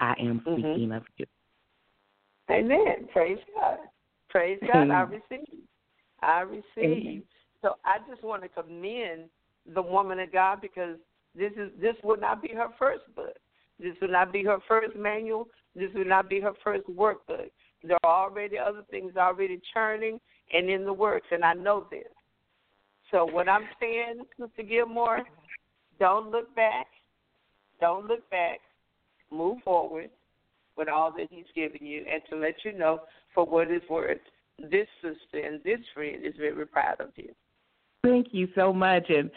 I 0.00 0.14
am 0.20 0.42
Mm-hmm. 0.46 0.60
speaking 0.60 0.92
of 0.92 1.02
you. 1.16 1.26
Amen. 2.50 3.08
Praise 3.12 3.38
God. 3.54 3.78
Praise 4.30 4.58
God. 4.66 4.90
I 4.90 5.00
receive. 5.02 5.58
I 6.22 6.40
receive. 6.40 6.62
Amen. 6.78 7.22
So 7.62 7.74
I 7.84 7.98
just 8.08 8.22
want 8.22 8.42
to 8.42 8.48
commend 8.48 9.28
the 9.74 9.82
woman 9.82 10.20
of 10.20 10.32
God 10.32 10.60
because 10.60 10.96
this 11.34 11.52
is 11.52 11.70
this 11.80 11.94
would 12.02 12.20
not 12.20 12.42
be 12.42 12.48
her 12.48 12.68
first 12.78 13.04
book. 13.14 13.36
This 13.78 13.94
would 14.00 14.10
not 14.10 14.32
be 14.32 14.44
her 14.44 14.58
first 14.66 14.96
manual. 14.96 15.48
This 15.74 15.90
would 15.94 16.06
not 16.06 16.28
be 16.28 16.40
her 16.40 16.52
first 16.64 16.86
workbook. 16.88 17.50
There 17.84 17.98
are 18.02 18.24
already 18.24 18.58
other 18.58 18.82
things 18.90 19.16
already 19.16 19.60
churning 19.72 20.20
and 20.52 20.68
in 20.68 20.84
the 20.84 20.92
works, 20.92 21.26
and 21.30 21.44
I 21.44 21.54
know 21.54 21.86
this. 21.90 22.08
So 23.10 23.24
what 23.24 23.48
I'm 23.48 23.68
saying, 23.80 24.22
Mr. 24.40 24.68
Gilmore, 24.68 25.20
don't 25.98 26.30
look 26.30 26.54
back. 26.54 26.86
Don't 27.80 28.06
look 28.06 28.28
back. 28.30 28.60
Move 29.30 29.58
forward 29.64 30.10
with 30.76 30.88
all 30.88 31.12
that 31.12 31.28
he's 31.30 31.44
given 31.54 31.86
you, 31.86 32.04
and 32.10 32.22
to 32.30 32.36
let 32.36 32.54
you 32.64 32.76
know, 32.76 33.00
for 33.34 33.44
what 33.44 33.70
it's 33.70 33.88
worth, 33.88 34.18
this 34.58 34.86
sister 35.02 35.44
and 35.44 35.62
this 35.64 35.80
friend 35.94 36.24
is 36.24 36.34
very 36.38 36.66
proud 36.66 37.00
of 37.00 37.10
you. 37.16 37.30
Thank 38.02 38.28
you 38.32 38.48
so 38.54 38.72
much, 38.72 39.04
and 39.08 39.30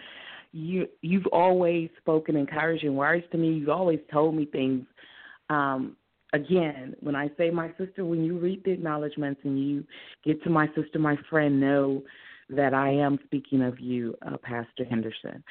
you 0.54 0.88
you've 1.02 1.28
always 1.28 1.90
spoken 2.00 2.36
encouraging 2.36 2.96
words 2.96 3.26
to 3.32 3.38
me. 3.38 3.54
You've 3.54 3.70
always 3.70 4.00
told 4.12 4.36
me 4.36 4.46
things 4.46 4.86
um, 5.50 5.96
again, 6.34 6.96
when 7.00 7.16
I 7.16 7.30
say 7.38 7.50
my 7.50 7.70
sister, 7.78 8.06
when 8.06 8.24
you 8.24 8.38
read 8.38 8.64
the 8.64 8.72
acknowledgments 8.72 9.42
and 9.44 9.60
you 9.60 9.84
get 10.24 10.42
to 10.44 10.50
my 10.50 10.68
sister, 10.76 11.00
my 11.00 11.18
friend, 11.30 11.60
know 11.60 12.04
that 12.50 12.74
I 12.74 12.90
am 12.90 13.20
speaking 13.26 13.62
of 13.62 13.80
you, 13.80 14.16
uh, 14.26 14.38
Pastor 14.38 14.86
Henderson. 14.90 15.44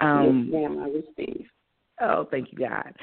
Um, 0.00 0.48
yes, 0.50 0.60
ma'am, 0.60 0.78
I 0.80 0.88
receive. 0.88 1.46
Oh, 2.00 2.26
thank 2.30 2.52
you, 2.52 2.58
God. 2.58 2.94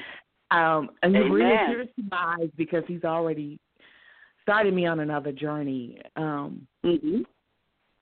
Um, 0.50 0.90
and 1.02 1.14
he 1.14 1.28
brings 1.28 1.58
tears 1.68 1.88
to 1.96 2.02
my 2.10 2.36
eyes 2.40 2.50
because 2.56 2.82
he's 2.88 3.04
already 3.04 3.58
started 4.42 4.74
me 4.74 4.86
on 4.86 5.00
another 5.00 5.32
journey. 5.32 6.00
Um, 6.16 6.66
mm-hmm. 6.84 7.20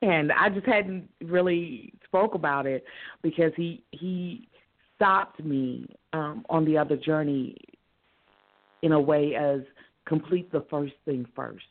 And 0.01 0.33
I 0.33 0.49
just 0.49 0.67
hadn't 0.67 1.09
really 1.23 1.93
spoke 2.05 2.35
about 2.35 2.67
it 2.67 2.85
because 3.23 3.53
he 3.57 3.83
he 3.91 4.49
stopped 4.95 5.45
me 5.45 5.89
um, 6.13 6.45
on 6.49 6.65
the 6.65 6.79
other 6.79 6.97
journey 6.97 7.57
in 8.83 8.93
a 8.93 9.01
way 9.01 9.35
as 9.35 9.61
complete 10.07 10.51
the 10.53 10.65
first 10.71 10.95
thing 11.05 11.27
first. 11.35 11.65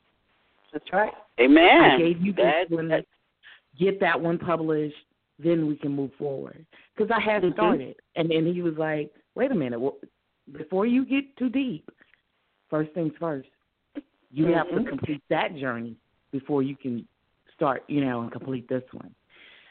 That's 0.72 0.86
right. 0.94 1.14
Amen. 1.40 1.82
I 1.82 1.98
gave 1.98 2.22
you 2.22 2.34
this 2.34 2.46
that, 2.70 2.76
one. 2.76 2.88
That, 2.90 3.06
get 3.80 4.00
that 4.00 4.20
one 4.20 4.38
published, 4.38 4.96
then 5.40 5.68
we 5.68 5.76
can 5.76 5.92
move 5.92 6.12
forward. 6.18 6.66
Because 6.96 7.12
I 7.16 7.20
had 7.20 7.44
mm-hmm. 7.44 7.54
started, 7.54 7.96
and 8.16 8.30
then 8.30 8.52
he 8.54 8.62
was 8.62 8.76
like, 8.78 9.12
"Wait 9.36 9.52
a 9.52 9.56
minute, 9.56 9.80
well, 9.80 9.98
before 10.52 10.86
you 10.86 11.06
get 11.06 11.36
too 11.38 11.50
deep, 11.50 11.90
first 12.70 12.92
things 12.94 13.14
first. 13.20 13.50
You 14.30 14.46
mm-hmm. 14.46 14.54
have 14.54 14.70
to 14.70 14.90
complete 14.90 15.24
that 15.30 15.56
journey 15.56 15.96
before 16.32 16.62
you 16.62 16.76
can 16.76 17.08
start, 17.56 17.84
you 17.88 18.04
know, 18.04 18.22
and 18.22 18.32
complete 18.32 18.68
this 18.68 18.84
one." 18.92 19.14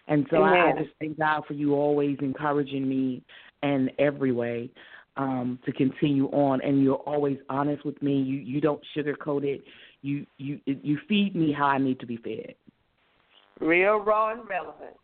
And 0.09 0.27
so 0.31 0.42
I, 0.42 0.70
I 0.70 0.72
just 0.72 0.94
thank 1.01 1.18
God 1.18 1.42
for 1.49 1.55
you 1.55 1.75
always 1.75 2.16
encouraging 2.20 2.88
me 2.88 3.22
in 3.62 3.90
every 3.99 4.31
way 4.31 4.70
um, 5.16 5.59
to 5.64 5.72
continue 5.72 6.26
on. 6.26 6.61
And 6.62 6.83
you're 6.83 6.94
always 6.96 7.38
honest 7.48 7.85
with 7.85 8.00
me. 8.02 8.14
You 8.14 8.38
you 8.38 8.61
don't 8.61 8.81
sugarcoat 8.96 9.44
it. 9.44 9.64
You 10.02 10.26
you 10.38 10.61
you 10.66 10.98
feed 11.09 11.35
me 11.35 11.52
how 11.52 11.66
I 11.66 11.79
need 11.79 12.00
to 12.00 12.07
be 12.07 12.16
fed. 12.16 12.55
Real, 13.61 13.96
raw, 13.96 14.33
and 14.33 14.48
relevant. 14.48 14.96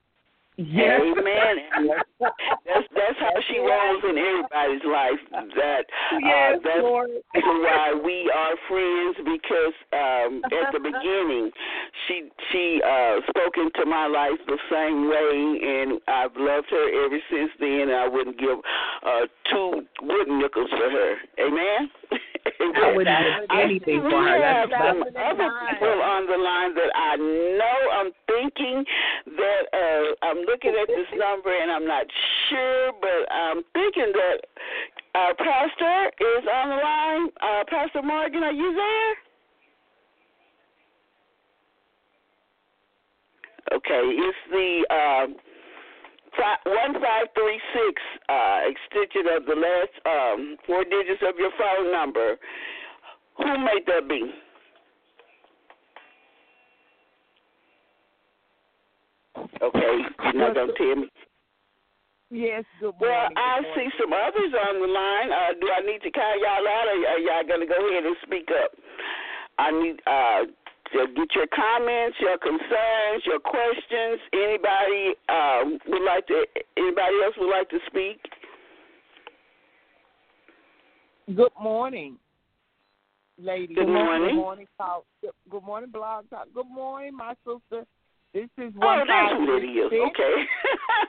Yes. 0.56 1.00
Amen. 1.00 1.96
that's 2.20 2.86
that's 2.92 3.18
how 3.18 3.32
she 3.48 3.58
rolls 3.58 4.04
in 4.04 4.18
everybody's 4.18 4.84
life. 4.84 5.20
That 5.56 5.84
uh, 6.12 6.18
yes, 6.20 6.58
that's 6.62 6.82
Lord. 6.82 7.08
why 7.32 7.94
we 8.04 8.30
are 8.30 8.54
friends 8.68 9.16
because 9.24 9.74
um 9.96 10.42
at 10.44 10.72
the 10.72 10.78
beginning 10.78 11.50
she 12.06 12.28
she 12.52 12.82
uh 12.84 13.24
spoke 13.30 13.56
into 13.56 13.88
my 13.88 14.06
life 14.06 14.38
the 14.46 14.58
same 14.68 15.08
way 15.08 15.56
and 15.64 16.00
I've 16.06 16.36
loved 16.36 16.68
her 16.68 17.06
ever 17.06 17.18
since 17.30 17.50
then 17.58 17.88
I 17.88 18.06
wouldn't 18.06 18.38
give 18.38 18.58
uh 19.06 19.24
two 19.50 19.82
wooden 20.02 20.38
nickels 20.38 20.68
for 20.68 20.90
her. 20.90 21.16
Amen. 21.40 21.88
I 22.60 22.92
wouldn't 22.96 23.48
do 23.48 23.56
anything 23.56 24.02
for 24.02 24.20
her. 24.20 24.38
That's, 24.38 24.70
that's, 24.70 24.98
some 24.98 25.02
other 25.16 25.50
people 25.70 25.96
on 26.02 26.26
the 26.26 26.36
line 26.36 26.74
that 26.74 26.90
I 26.94 27.16
know. 27.16 27.78
I'm 27.96 28.12
thinking 28.26 28.84
that 29.42 29.64
uh, 29.74 30.26
I'm 30.26 30.38
looking 30.46 30.74
at 30.78 30.86
this 30.86 31.10
number 31.18 31.50
and 31.50 31.70
I'm 31.70 31.86
not 31.86 32.06
sure, 32.48 32.92
but 33.00 33.26
I'm 33.30 33.62
thinking 33.74 34.12
that 34.14 34.38
our 35.14 35.34
pastor 35.34 36.10
is 36.22 36.44
on 36.46 36.66
the 36.70 36.78
line. 36.78 37.28
Uh, 37.42 37.62
pastor 37.68 38.02
Morgan, 38.02 38.42
are 38.42 38.52
you 38.52 38.72
there? 38.74 39.12
Okay, 43.76 44.02
it's 44.14 44.38
the. 44.50 44.86
Uh, 44.90 45.26
one 46.64 46.94
five 46.94 47.28
three 47.34 47.60
six 47.74 48.00
uh, 48.28 48.60
extension 48.64 49.28
of 49.36 49.44
the 49.44 49.52
last 49.52 49.94
um, 50.06 50.56
four 50.66 50.82
digits 50.84 51.22
of 51.28 51.36
your 51.38 51.50
phone 51.58 51.92
number. 51.92 52.36
Who 53.36 53.58
may 53.58 53.80
that 53.86 54.08
be? 54.08 54.32
Okay, 59.62 59.94
you're 60.24 60.34
not 60.34 60.54
gonna 60.54 60.72
tell 60.76 60.96
me. 60.96 61.08
Yes, 62.30 62.64
good 62.80 62.94
Well. 62.98 63.28
I 63.36 63.60
good 63.60 63.74
see 63.76 63.88
some 64.00 64.12
others 64.12 64.52
on 64.68 64.80
the 64.80 64.88
line. 64.88 65.30
Uh, 65.30 65.52
do 65.60 65.68
I 65.68 65.80
need 65.84 66.00
to 66.02 66.10
call 66.10 66.34
y'all 66.40 66.66
out, 66.66 66.88
or 66.88 66.96
are 67.12 67.18
y'all 67.18 67.46
gonna 67.46 67.66
go 67.66 67.76
ahead 67.76 68.06
and 68.06 68.16
speak 68.22 68.48
up? 68.50 68.72
I 69.58 69.70
need 69.70 70.00
uh, 70.06 70.44
to 70.92 71.06
get 71.14 71.28
your 71.34 71.46
comments, 71.54 72.16
your 72.20 72.38
concerns, 72.38 73.22
your 73.26 73.38
questions. 73.38 74.20
Anybody 74.32 75.14
uh, 75.28 75.60
would 75.88 76.04
like 76.04 76.26
to? 76.28 76.44
Anybody 76.76 77.14
else 77.24 77.34
would 77.36 77.50
like 77.50 77.68
to 77.68 77.78
speak? 77.86 78.20
Good 81.36 81.52
morning, 81.60 82.18
ladies. 83.38 83.76
Good 83.76 83.88
morning. 83.88 84.28
Good 84.30 84.36
morning. 84.36 84.66
Good 85.50 85.62
morning, 85.62 85.90
blog 85.90 86.28
talk. 86.30 86.48
Good 86.54 86.68
morning, 86.68 87.16
my 87.16 87.34
sister. 87.44 87.86
This 88.34 88.48
is 88.56 88.72
Oh, 88.80 88.86
one. 88.86 89.06
that's 89.06 89.32
who 89.32 89.46
that 89.46 89.62
is. 89.62 89.92
Okay. 89.92 90.34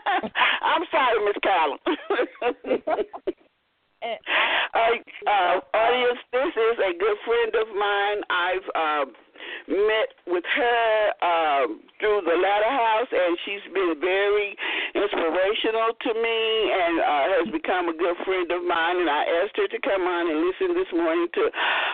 I'm 0.62 0.84
sorry, 0.92 1.24
Miss 1.24 1.38
Collins. 1.42 1.80
uh, 4.04 4.92
uh, 5.28 5.60
audience, 5.74 6.20
this 6.34 6.52
is 6.52 6.78
a 6.84 6.92
good 7.00 7.18
friend 7.26 7.56
of 7.56 7.68
mine. 7.80 8.20
I've 8.30 8.68
uh, 8.76 9.06
met 9.72 10.10
with 10.28 10.44
her 10.44 11.12
um, 11.24 11.80
through 12.00 12.22
the 12.28 12.36
Ladder 12.36 12.74
House, 12.76 13.08
and 13.12 13.38
she's 13.46 13.64
been 13.74 13.96
very 14.02 14.56
inspirational 14.94 15.96
to 16.04 16.12
me 16.20 16.40
and 16.76 17.00
uh, 17.00 17.24
has 17.40 17.48
become 17.56 17.88
a 17.88 17.96
good 17.96 18.18
friend 18.28 18.52
of 18.52 18.64
mine. 18.68 19.00
And 19.00 19.10
I 19.10 19.24
asked 19.44 19.56
her 19.56 19.68
to 19.72 19.80
come 19.80 20.04
on 20.04 20.28
and 20.28 20.44
listen 20.44 20.76
this 20.76 20.92
morning 20.92 21.28
to 21.40 21.44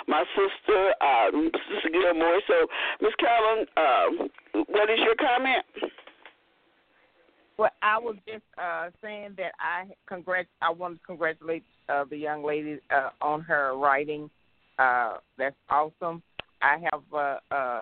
my 0.08 0.24
sister, 0.36 0.94
uh, 1.02 1.32
Sister 1.32 1.90
Gilmore. 1.92 2.42
So, 2.48 2.68
Miss 3.02 3.14
Carolyn, 3.16 3.66
uh, 3.78 4.64
what 4.68 4.90
is 4.90 5.00
your 5.00 5.16
comment? 5.16 5.66
Well, 7.58 7.72
I 7.82 8.00
was 8.00 8.16
just 8.26 8.44
uh, 8.58 8.90
saying 9.02 9.34
that 9.38 9.52
I 9.60 9.88
congrat. 10.08 10.46
I 10.62 10.70
want 10.70 10.96
to 10.96 11.06
congratulate 11.06 11.64
uh, 11.90 12.06
the 12.10 12.18
young 12.18 12.44
lady 12.44 12.80
uh, 12.90 13.10
on 13.22 13.42
her 13.42 13.76
writing. 13.76 14.30
Uh, 14.78 15.18
that's 15.38 15.58
awesome. 15.70 16.22
I 16.62 16.78
have 16.90 17.02
uh, 17.14 17.38
uh, 17.54 17.82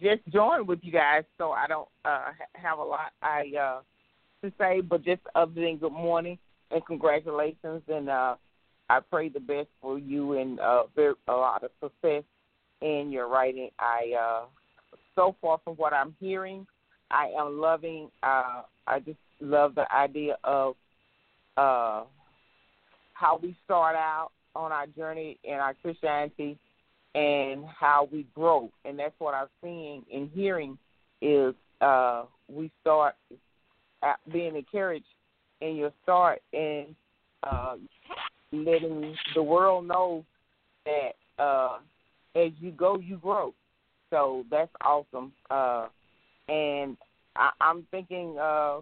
just 0.00 0.26
joined 0.32 0.66
with 0.66 0.78
you 0.82 0.92
guys, 0.92 1.24
so 1.36 1.52
I 1.52 1.66
don't 1.66 1.88
uh, 2.04 2.30
have 2.54 2.78
a 2.78 2.82
lot 2.82 3.12
I 3.20 3.52
uh, 3.60 3.80
to 4.42 4.52
say, 4.58 4.80
but 4.80 5.04
just 5.04 5.20
other 5.34 5.52
than 5.54 5.76
good 5.76 5.92
morning 5.92 6.38
and 6.70 6.84
congratulations, 6.86 7.82
and 7.88 8.08
uh, 8.08 8.36
I 8.88 9.00
pray 9.00 9.28
the 9.28 9.40
best 9.40 9.68
for 9.80 9.98
you 9.98 10.34
and 10.34 10.60
uh, 10.60 10.84
a 11.28 11.32
lot 11.32 11.64
of 11.64 11.70
success 11.82 12.24
in 12.80 13.10
your 13.10 13.28
writing. 13.28 13.70
I 13.78 14.12
uh, 14.20 14.44
so 15.14 15.34
far 15.40 15.60
from 15.64 15.74
what 15.74 15.92
I'm 15.92 16.14
hearing, 16.20 16.66
I 17.10 17.32
am 17.38 17.60
loving. 17.60 18.10
Uh, 18.22 18.62
I 18.86 19.00
just 19.00 19.18
love 19.40 19.74
the 19.74 19.90
idea 19.94 20.36
of 20.44 20.74
uh, 21.56 22.04
how 23.14 23.38
we 23.42 23.56
start 23.64 23.96
out 23.96 24.30
on 24.54 24.72
our 24.72 24.86
journey 24.86 25.38
in 25.44 25.54
our 25.54 25.74
Christianity 25.82 26.58
and 27.14 27.64
how 27.64 28.08
we 28.12 28.26
grow. 28.34 28.70
And 28.84 28.98
that's 28.98 29.14
what 29.18 29.34
I'm 29.34 29.48
seeing 29.62 30.04
and 30.12 30.30
hearing 30.34 30.78
is 31.22 31.54
uh, 31.80 32.24
we 32.48 32.70
start 32.80 33.14
being 34.30 34.56
encouraged 34.56 35.06
in 35.60 35.76
your 35.76 35.92
start 36.02 36.42
and 36.52 36.94
uh, 37.42 37.76
letting 38.62 39.16
the 39.34 39.42
world 39.42 39.88
know 39.88 40.24
that 40.84 41.42
uh, 41.42 41.78
as 42.36 42.52
you 42.60 42.70
go, 42.70 42.98
you 42.98 43.16
grow. 43.16 43.54
So 44.10 44.44
that's 44.50 44.70
awesome. 44.84 45.32
Uh, 45.50 45.88
and 46.48 46.96
I, 47.36 47.50
I'm 47.60 47.86
thinking 47.90 48.36
uh, 48.38 48.80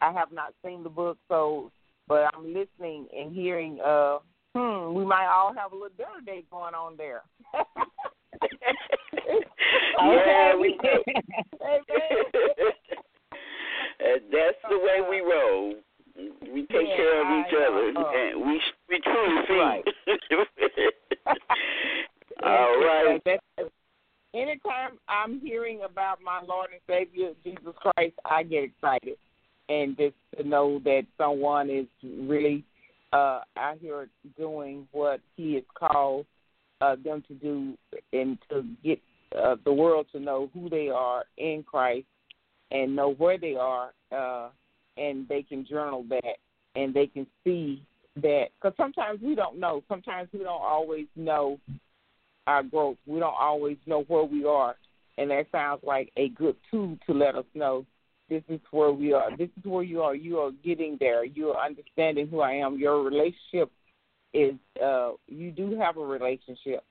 I 0.00 0.12
have 0.12 0.32
not 0.32 0.54
seen 0.64 0.82
the 0.82 0.88
book, 0.88 1.18
so 1.28 1.70
but 2.08 2.24
I'm 2.34 2.54
listening 2.54 3.06
and 3.16 3.34
hearing 3.34 3.78
uh, 3.84 4.18
hmm, 4.54 4.94
we 4.94 5.04
might 5.04 5.26
all 5.26 5.52
have 5.54 5.72
a 5.72 5.74
little 5.74 5.90
dinner 5.96 6.20
date 6.24 6.50
going 6.50 6.74
on 6.74 6.96
there. 6.96 7.22
yeah, 10.02 10.56
we 10.56 10.78
do. 10.82 11.02
That's 14.32 14.58
the 14.70 14.78
way 14.78 15.00
we 15.08 15.20
roll. 15.20 15.74
We 16.16 16.62
take 16.62 16.88
yeah, 16.88 16.96
care 16.96 17.20
of 17.20 17.46
each 17.46 17.52
I, 17.52 17.66
other, 17.66 17.92
uh, 17.96 18.12
and 18.14 18.46
we 18.46 18.60
we 18.88 19.00
truly 19.00 19.42
feed. 19.46 20.16
Right. 22.42 22.60
all 22.60 22.80
right. 22.80 23.40
Anytime 24.34 24.98
I'm 25.08 25.40
hearing 25.40 25.80
about 25.88 26.18
my 26.22 26.42
Lord 26.46 26.68
and 26.70 26.80
Savior 26.86 27.32
Jesus 27.42 27.72
Christ, 27.76 28.14
I 28.26 28.42
get 28.42 28.64
excited, 28.64 29.16
and 29.70 29.96
just 29.96 30.14
to 30.36 30.46
know 30.46 30.78
that 30.84 31.06
someone 31.16 31.70
is 31.70 31.86
really 32.04 32.62
uh, 33.14 33.40
out 33.56 33.78
here 33.80 34.08
doing 34.36 34.86
what 34.92 35.20
He 35.36 35.54
has 35.54 35.64
called 35.74 36.26
uh, 36.82 36.96
them 37.02 37.24
to 37.28 37.34
do, 37.34 37.78
and 38.12 38.38
to 38.50 38.66
get 38.84 39.00
uh, 39.36 39.56
the 39.64 39.72
world 39.72 40.06
to 40.12 40.20
know 40.20 40.50
who 40.52 40.68
they 40.68 40.88
are 40.88 41.24
in 41.38 41.64
Christ 41.66 42.06
and 42.70 42.94
know 42.94 43.14
where 43.14 43.38
they 43.38 43.54
are, 43.54 43.92
uh, 44.12 44.50
and 44.96 45.28
they 45.28 45.42
can 45.42 45.66
journal 45.66 46.04
that 46.08 46.36
and 46.74 46.92
they 46.94 47.06
can 47.06 47.26
see 47.44 47.82
that. 48.16 48.46
Because 48.54 48.76
sometimes 48.76 49.20
we 49.22 49.34
don't 49.34 49.58
know. 49.58 49.82
Sometimes 49.88 50.28
we 50.32 50.40
don't 50.40 50.62
always 50.62 51.06
know 51.16 51.58
our 52.46 52.62
growth. 52.62 52.96
We 53.06 53.18
don't 53.20 53.34
always 53.38 53.76
know 53.86 54.02
where 54.08 54.24
we 54.24 54.44
are. 54.44 54.76
and 55.18 55.30
that 55.30 55.46
sounds 55.50 55.80
like 55.82 56.12
a 56.16 56.28
good 56.30 56.56
tool 56.70 56.98
to 57.06 57.14
let 57.14 57.34
us 57.34 57.46
know 57.54 57.84
this 58.28 58.42
is 58.48 58.60
where 58.70 58.92
we 58.92 59.12
are. 59.12 59.36
This 59.36 59.48
is 59.56 59.64
where 59.64 59.84
you 59.84 60.02
are. 60.02 60.14
You 60.14 60.38
are 60.40 60.50
getting 60.64 60.96
there. 60.98 61.24
You 61.24 61.50
are 61.50 61.64
understanding 61.64 62.26
who 62.28 62.40
I 62.40 62.52
am. 62.54 62.78
Your 62.78 63.02
relationship 63.02 63.70
is 64.34 64.54
uh 64.84 65.12
you 65.28 65.50
do 65.52 65.78
have 65.78 65.96
a 65.96 66.04
relationship 66.04 66.84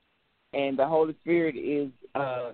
and 0.54 0.80
the 0.80 0.88
Holy 0.88 1.16
Spirit 1.22 1.56
is 1.56 1.90
uh 2.16 2.54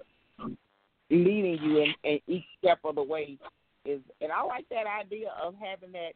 leading 1.10 1.60
you 1.62 1.78
in, 1.80 1.94
in 2.04 2.20
each 2.28 2.44
step 2.58 2.80
of 2.84 2.96
the 2.96 3.04
way 3.04 3.38
is 3.86 4.02
and 4.22 4.32
I 4.32 4.44
like 4.44 4.65
that 4.70 4.86
idea 4.88 5.30
of 5.41 5.56
having 5.56 5.91
that 5.94 6.13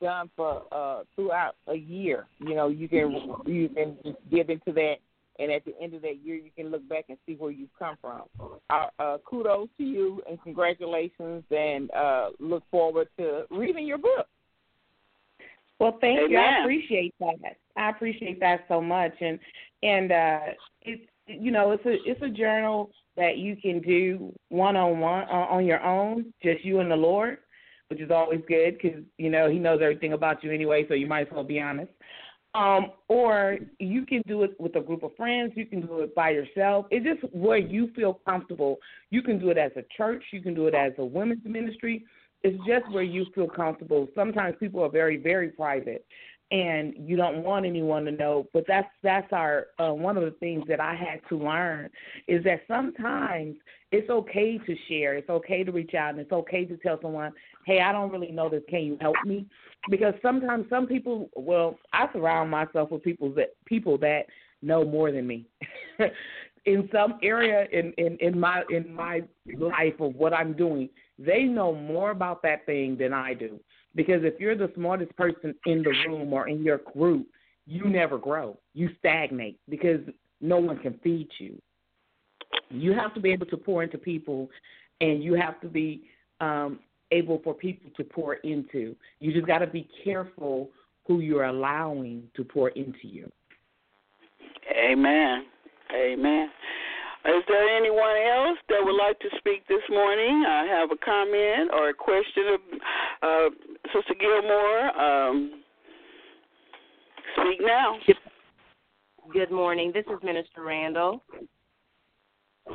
done 0.00 0.30
for 0.36 0.64
uh 0.72 1.04
throughout 1.14 1.56
a 1.68 1.74
year. 1.74 2.26
You 2.38 2.54
know, 2.54 2.68
you 2.68 2.88
can 2.88 3.12
you 3.46 3.68
can 3.68 3.96
just 4.04 4.18
get 4.30 4.50
into 4.50 4.72
that 4.72 4.96
and 5.38 5.50
at 5.50 5.64
the 5.64 5.74
end 5.80 5.94
of 5.94 6.02
that 6.02 6.18
year 6.22 6.36
you 6.36 6.50
can 6.56 6.70
look 6.70 6.88
back 6.88 7.06
and 7.08 7.18
see 7.26 7.34
where 7.34 7.50
you've 7.50 7.76
come 7.78 7.96
from. 8.00 8.22
Uh, 8.70 8.86
uh, 8.98 9.18
kudos 9.24 9.68
to 9.78 9.84
you 9.84 10.22
and 10.28 10.40
congratulations, 10.42 11.42
and 11.50 11.90
uh, 11.90 12.30
look 12.38 12.62
forward 12.70 13.08
to 13.18 13.44
reading 13.50 13.86
your 13.86 13.98
book. 13.98 14.26
Well, 15.80 15.98
thank 16.00 16.18
Amen. 16.18 16.30
you. 16.30 16.38
I 16.38 16.60
appreciate 16.62 17.14
that. 17.18 17.56
I 17.76 17.90
appreciate 17.90 18.38
that 18.40 18.64
so 18.68 18.80
much, 18.80 19.12
and 19.20 19.38
and 19.82 20.12
uh, 20.12 20.40
it's 20.82 21.02
you 21.26 21.50
know 21.50 21.72
it's 21.72 21.84
a 21.84 21.96
it's 22.08 22.22
a 22.22 22.28
journal 22.28 22.90
that 23.16 23.38
you 23.38 23.56
can 23.56 23.80
do 23.80 24.32
one 24.48 24.76
on 24.76 25.00
one 25.00 25.24
on 25.28 25.64
your 25.64 25.82
own, 25.82 26.32
just 26.42 26.64
you 26.64 26.80
and 26.80 26.90
the 26.90 26.96
Lord, 26.96 27.38
which 27.88 28.00
is 28.00 28.10
always 28.10 28.40
good 28.48 28.78
because 28.80 29.00
you 29.18 29.30
know 29.30 29.48
He 29.48 29.58
knows 29.58 29.80
everything 29.82 30.12
about 30.12 30.42
you 30.42 30.52
anyway, 30.52 30.84
so 30.88 30.94
you 30.94 31.06
might 31.06 31.28
as 31.28 31.32
well 31.32 31.44
be 31.44 31.60
honest. 31.60 31.92
Um, 32.54 32.92
or 33.08 33.58
you 33.80 34.06
can 34.06 34.22
do 34.28 34.44
it 34.44 34.54
with 34.60 34.76
a 34.76 34.80
group 34.80 35.02
of 35.02 35.16
friends. 35.16 35.52
You 35.56 35.66
can 35.66 35.80
do 35.80 36.00
it 36.00 36.14
by 36.14 36.30
yourself. 36.30 36.86
It's 36.90 37.04
just 37.04 37.34
where 37.34 37.58
you 37.58 37.90
feel 37.96 38.20
comfortable. 38.26 38.76
You 39.10 39.22
can 39.22 39.40
do 39.40 39.50
it 39.50 39.58
as 39.58 39.72
a 39.76 39.82
church. 39.96 40.22
You 40.32 40.40
can 40.40 40.54
do 40.54 40.68
it 40.68 40.74
as 40.74 40.92
a 40.98 41.04
women's 41.04 41.44
ministry. 41.44 42.04
It's 42.44 42.56
just 42.64 42.88
where 42.92 43.02
you 43.02 43.26
feel 43.34 43.48
comfortable. 43.48 44.06
Sometimes 44.14 44.54
people 44.60 44.82
are 44.84 44.90
very, 44.90 45.16
very 45.16 45.48
private, 45.48 46.06
and 46.54 46.94
you 46.96 47.16
don't 47.16 47.42
want 47.42 47.66
anyone 47.66 48.04
to 48.04 48.12
know. 48.12 48.46
But 48.52 48.64
that's 48.68 48.88
that's 49.02 49.32
our 49.32 49.66
uh, 49.78 49.92
one 49.92 50.16
of 50.16 50.24
the 50.24 50.36
things 50.38 50.64
that 50.68 50.80
I 50.80 50.94
had 50.94 51.20
to 51.28 51.36
learn 51.36 51.90
is 52.28 52.44
that 52.44 52.60
sometimes 52.68 53.56
it's 53.90 54.08
okay 54.10 54.58
to 54.58 54.76
share. 54.88 55.14
It's 55.14 55.30
okay 55.30 55.64
to 55.64 55.72
reach 55.72 55.94
out, 55.94 56.10
and 56.10 56.20
it's 56.20 56.32
okay 56.32 56.64
to 56.64 56.76
tell 56.76 56.98
someone, 57.02 57.32
"Hey, 57.66 57.80
I 57.80 57.92
don't 57.92 58.12
really 58.12 58.30
know 58.30 58.48
this. 58.48 58.62
Can 58.68 58.84
you 58.84 58.96
help 59.00 59.16
me?" 59.24 59.46
because 59.90 60.14
sometimes 60.22 60.66
some 60.70 60.86
people 60.86 61.28
well 61.36 61.78
i 61.92 62.06
surround 62.12 62.50
myself 62.50 62.90
with 62.90 63.02
people 63.02 63.30
that 63.30 63.54
people 63.66 63.98
that 63.98 64.22
know 64.62 64.84
more 64.84 65.12
than 65.12 65.26
me 65.26 65.46
in 66.64 66.88
some 66.92 67.18
area 67.22 67.66
in, 67.72 67.92
in 67.98 68.16
in 68.20 68.38
my 68.38 68.62
in 68.70 68.92
my 68.94 69.22
life 69.58 69.98
of 70.00 70.14
what 70.14 70.32
i'm 70.32 70.54
doing 70.54 70.88
they 71.18 71.42
know 71.42 71.74
more 71.74 72.10
about 72.10 72.42
that 72.42 72.64
thing 72.66 72.96
than 72.98 73.12
i 73.12 73.34
do 73.34 73.58
because 73.94 74.22
if 74.22 74.38
you're 74.40 74.56
the 74.56 74.70
smartest 74.74 75.14
person 75.16 75.54
in 75.66 75.82
the 75.82 75.94
room 76.08 76.32
or 76.32 76.48
in 76.48 76.62
your 76.62 76.78
group 76.78 77.26
you 77.66 77.84
never 77.84 78.18
grow 78.18 78.56
you 78.74 78.90
stagnate 78.98 79.58
because 79.68 80.00
no 80.40 80.58
one 80.58 80.78
can 80.78 80.98
feed 81.02 81.28
you 81.38 81.60
you 82.70 82.92
have 82.92 83.14
to 83.14 83.20
be 83.20 83.32
able 83.32 83.46
to 83.46 83.56
pour 83.56 83.82
into 83.82 83.98
people 83.98 84.48
and 85.00 85.22
you 85.22 85.34
have 85.34 85.60
to 85.60 85.68
be 85.68 86.04
um 86.40 86.78
able 87.14 87.40
for 87.44 87.54
people 87.54 87.90
to 87.96 88.04
pour 88.04 88.34
into. 88.34 88.94
You 89.20 89.32
just 89.32 89.46
got 89.46 89.58
to 89.58 89.66
be 89.66 89.88
careful 90.02 90.70
who 91.06 91.20
you're 91.20 91.44
allowing 91.44 92.24
to 92.36 92.44
pour 92.44 92.70
into 92.70 93.06
you. 93.06 93.30
Amen. 94.90 95.44
Amen. 95.94 96.48
Is 97.26 97.42
there 97.48 97.76
anyone 97.76 98.16
else 98.16 98.58
that 98.68 98.80
would 98.82 98.96
like 98.96 99.18
to 99.20 99.28
speak 99.38 99.66
this 99.66 99.84
morning? 99.88 100.44
I 100.46 100.66
have 100.66 100.90
a 100.90 100.96
comment 101.02 101.70
or 101.72 101.88
a 101.88 101.94
question 101.94 102.58
uh, 103.24 103.48
Sister 103.92 104.14
Gilmore. 104.20 105.00
Um, 105.00 105.62
speak 107.32 107.60
now. 107.60 107.96
Good 109.32 109.50
morning. 109.50 109.90
This 109.94 110.04
is 110.06 110.22
Minister 110.22 110.62
Randall. 110.62 111.22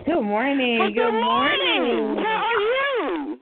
Good 0.05 0.21
morning. 0.21 0.91
Good, 0.93 1.11
morning. 1.11 2.23
How 2.23 2.43
are 2.45 2.61
you? 2.61 3.39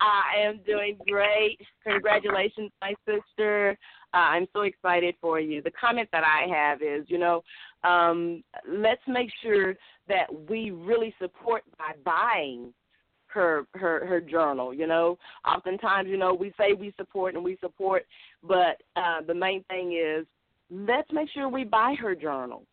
I 0.00 0.46
am 0.46 0.60
doing 0.66 0.96
great. 1.08 1.58
Congratulations, 1.86 2.70
my 2.80 2.94
sister. 3.06 3.76
Uh, 4.12 4.16
I'm 4.16 4.46
so 4.52 4.62
excited 4.62 5.14
for 5.20 5.40
you. 5.40 5.62
The 5.62 5.70
comment 5.72 6.08
that 6.12 6.24
I 6.24 6.46
have 6.52 6.82
is, 6.82 7.04
you 7.08 7.18
know, 7.18 7.42
um, 7.84 8.42
let's 8.68 9.02
make 9.06 9.30
sure 9.42 9.74
that 10.08 10.26
we 10.48 10.70
really 10.70 11.14
support 11.20 11.62
by 11.78 11.92
buying 12.04 12.72
her 13.32 13.64
her 13.74 14.06
her 14.06 14.20
journal. 14.20 14.74
You 14.74 14.86
know, 14.86 15.18
oftentimes, 15.46 16.08
you 16.08 16.16
know, 16.16 16.34
we 16.34 16.52
say 16.58 16.72
we 16.72 16.92
support 16.96 17.34
and 17.34 17.44
we 17.44 17.56
support, 17.60 18.04
but 18.42 18.82
uh, 18.96 19.22
the 19.26 19.34
main 19.34 19.64
thing 19.64 19.92
is 19.92 20.26
let's 20.70 21.10
make 21.12 21.28
sure 21.30 21.48
we 21.48 21.64
buy 21.64 21.94
her 22.00 22.14
journal. 22.14 22.64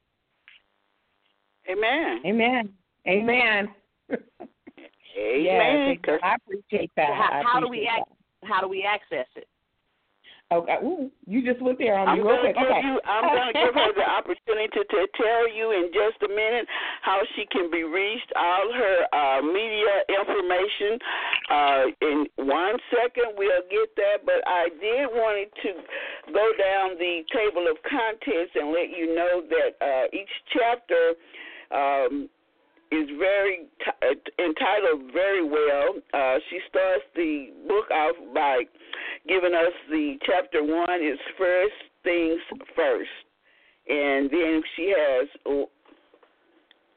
Amen. 1.70 2.22
Amen. 2.26 2.70
Amen. 3.08 3.68
Amen. 5.18 5.98
Yes, 6.06 6.20
I 6.24 6.36
appreciate 6.36 6.92
that. 6.96 7.10
How, 7.14 7.40
I 7.40 7.44
how 7.44 7.60
do 7.60 7.68
we 7.68 7.78
appreciate 7.78 7.98
ac- 7.98 8.18
how 8.44 8.62
do 8.62 8.68
we 8.68 8.84
access 8.84 9.28
it? 9.36 9.48
Okay. 10.48 10.78
Ooh, 10.80 11.12
you 11.28 11.44
just 11.44 11.62
went 11.62 11.78
there 11.78 12.00
on 12.00 12.08
I'm 12.08 12.24
real 12.24 12.40
quick. 12.40 12.56
give 12.56 12.64
Okay. 12.72 12.80
you. 12.88 13.02
I'm 13.04 13.28
gonna 13.28 13.52
give 13.68 13.76
her 13.76 13.92
the 13.92 14.08
opportunity 14.08 14.72
to, 14.80 14.84
to 14.88 15.08
tell 15.20 15.44
you 15.52 15.76
in 15.76 15.92
just 15.92 16.24
a 16.24 16.32
minute 16.32 16.66
how 17.02 17.20
she 17.36 17.46
can 17.52 17.70
be 17.70 17.84
reached. 17.84 18.32
All 18.36 18.72
her 18.72 18.96
uh, 19.12 19.42
media 19.44 20.08
information. 20.08 21.00
Uh, 21.52 21.84
in 22.00 22.18
one 22.48 22.80
second, 22.96 23.36
we'll 23.36 23.68
get 23.68 23.92
that. 24.00 24.24
But 24.24 24.40
I 24.48 24.70
did 24.80 25.12
wanted 25.12 25.52
to 25.68 25.70
go 26.32 26.48
down 26.56 26.96
the 26.96 27.28
table 27.36 27.68
of 27.68 27.76
contents 27.84 28.56
and 28.56 28.72
let 28.72 28.88
you 28.96 29.16
know 29.16 29.44
that 29.52 29.72
uh, 29.84 30.06
each 30.16 30.32
chapter. 30.56 31.20
Um, 31.76 32.30
is 32.92 33.10
very 33.20 33.68
t- 33.84 33.92
uh, 34.02 34.44
entitled 34.44 35.12
very 35.14 35.44
well. 35.44 35.96
Uh, 36.14 36.36
she 36.50 36.60
starts 36.70 37.04
the 37.16 37.50
book 37.68 37.90
off 37.92 38.16
by 38.34 38.64
giving 39.28 39.54
us 39.54 39.74
the 39.90 40.16
chapter 40.26 40.64
one 40.64 41.04
is 41.04 41.20
first 41.38 41.74
things 42.04 42.40
first, 42.76 43.10
and 43.88 44.30
then 44.30 44.62
she 44.76 44.94
has 44.96 45.28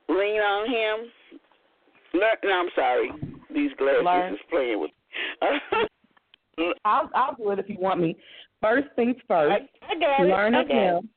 lean 0.09 0.40
on 0.40 0.70
him. 0.70 1.11
Learn, 2.14 2.37
no, 2.44 2.50
I'm 2.50 2.68
sorry, 2.74 3.11
these 3.55 3.70
glasses 3.79 4.05
Learn. 4.05 4.35
is 4.35 4.40
playing 4.50 4.81
with. 4.81 4.90
I'll 6.85 7.11
I'll 7.14 7.35
do 7.37 7.50
it 7.50 7.59
if 7.59 7.68
you 7.68 7.76
want 7.79 8.00
me. 8.00 8.16
First 8.61 8.88
things 8.96 9.16
first. 9.26 9.62
I 9.83 9.94
got 9.98 10.26
learn 10.26 10.55
it. 10.55 10.62
of 10.62 10.68
him. 10.68 11.09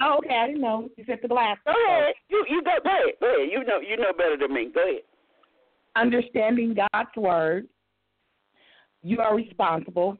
Oh, 0.00 0.18
okay. 0.18 0.34
I 0.34 0.46
didn't 0.48 0.62
know. 0.62 0.88
You 0.96 1.04
said 1.06 1.20
the 1.22 1.28
glass. 1.28 1.56
Go 1.64 1.72
ahead. 1.72 2.14
You 2.28 2.44
you 2.48 2.62
go. 2.62 2.72
Go 2.82 2.90
ahead. 2.90 3.14
Go 3.20 3.26
ahead. 3.26 3.48
You 3.50 3.64
know 3.64 3.80
you 3.80 3.96
know 3.96 4.12
better 4.16 4.36
than 4.36 4.52
me. 4.52 4.70
Go 4.74 4.82
ahead. 4.82 5.02
Understanding 5.96 6.74
God's 6.74 7.16
word. 7.16 7.68
You 9.02 9.20
are 9.20 9.36
responsible. 9.36 10.16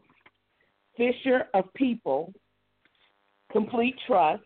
Fisher 0.97 1.47
of 1.55 1.73
people. 1.75 2.33
Complete 3.51 3.97
trust. 4.07 4.43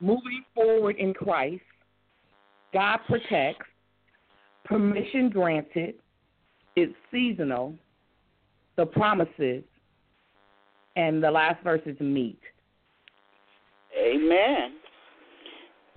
Moving 0.00 0.44
forward 0.54 0.96
in 0.96 1.14
Christ. 1.14 1.62
God 2.72 2.98
protects. 3.06 3.66
Permission 4.64 5.30
granted. 5.30 5.94
It's 6.76 6.92
seasonal. 7.10 7.74
The 8.76 8.84
promises. 8.84 9.64
And 10.96 11.22
the 11.22 11.30
last 11.30 11.62
verse 11.64 11.80
is 11.86 11.98
meat. 12.00 12.40
Amen. 13.98 14.76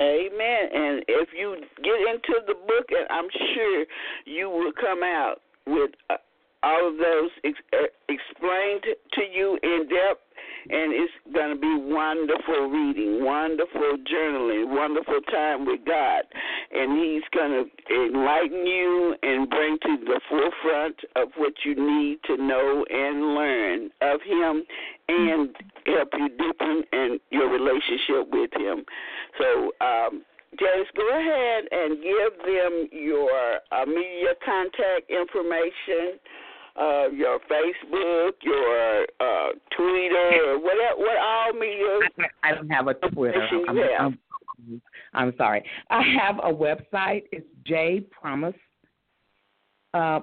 Amen. 0.01 0.63
And 0.73 1.03
if 1.07 1.29
you 1.37 1.57
get 1.83 1.93
into 2.09 2.41
the 2.47 2.55
book, 2.55 2.87
and 2.89 3.07
I'm 3.09 3.29
sure 3.53 3.85
you 4.25 4.49
will 4.49 4.71
come 4.79 5.03
out 5.03 5.41
with 5.67 5.91
uh, 6.09 6.15
all 6.63 6.89
of 6.89 6.97
those 6.97 7.29
ex- 7.43 7.69
uh, 7.73 7.85
explained 8.09 8.83
to 9.13 9.21
you 9.31 9.59
in 9.61 9.87
depth, 9.87 10.21
and 10.69 10.93
it's 10.93 11.13
going 11.33 11.55
to 11.55 11.59
be 11.59 11.75
wonderful 11.91 12.69
reading, 12.69 13.23
wonderful 13.23 13.97
journaling, 14.05 14.69
wonderful 14.69 15.19
time 15.31 15.65
with 15.65 15.79
God. 15.85 16.23
And 16.71 16.97
He's 16.99 17.23
going 17.33 17.51
to 17.51 17.93
enlighten 17.93 18.65
you 18.65 19.15
and 19.23 19.49
bring 19.49 19.77
to 19.81 19.97
the 20.05 20.21
forefront 20.29 20.95
of 21.15 21.29
what 21.37 21.53
you 21.65 21.75
need 21.75 22.19
to 22.27 22.37
know 22.37 22.85
and 22.89 23.35
learn 23.35 23.89
of 24.01 24.21
Him 24.21 24.63
and 25.09 25.55
help 25.85 26.09
you 26.17 26.29
deepen 26.29 26.83
in 26.93 27.19
your 27.31 27.49
relationship 27.49 28.31
with 28.31 28.51
Him. 28.53 28.85
So, 29.37 29.71
um, 29.81 30.23
Janice, 30.59 30.87
go 30.97 31.07
ahead 31.09 31.63
and 31.71 32.03
give 32.03 32.45
them 32.45 32.87
your 32.91 33.31
uh, 33.71 33.85
media 33.85 34.35
contact 34.43 35.09
information, 35.09 36.19
uh, 36.79 37.09
your 37.09 37.39
Facebook, 37.39 38.31
your 38.41 39.03
uh, 39.19 39.49
Twitter, 39.75 40.57
whatever, 40.59 40.97
what 40.97 41.17
all 41.17 41.53
media. 41.53 41.99
I, 42.43 42.49
I 42.49 42.55
don't 42.55 42.69
have 42.69 42.87
a 42.87 42.93
Twitter. 42.93 43.47
I'm. 43.67 43.79
I'm, 43.99 44.19
I'm 45.13 45.33
sorry. 45.37 45.63
I 45.89 46.03
have 46.19 46.37
a 46.37 46.53
website. 46.53 47.23
It's 47.31 47.47
J 47.65 48.01
Promise 48.11 48.55
uh, 49.93 50.21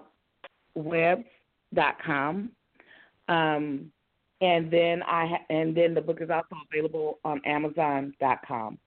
webs.com. 0.77 2.51
Um, 3.29 3.93
and 4.41 4.71
then 4.71 5.03
I 5.03 5.27
ha- 5.27 5.45
and 5.51 5.77
then 5.77 5.95
the 5.95 6.01
book 6.01 6.19
is 6.21 6.31
also 6.31 6.57
available 6.73 7.19
on 7.25 7.41
Amazon.com. 7.45 8.79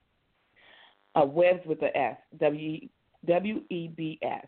Uh, 1.13 1.25
Webs 1.25 1.59
with 1.65 1.81
the 1.81 1.95
S, 1.95 2.15
W 2.39 2.87
W 3.27 3.61
E 3.69 3.89
B 3.89 4.17
S. 4.21 4.45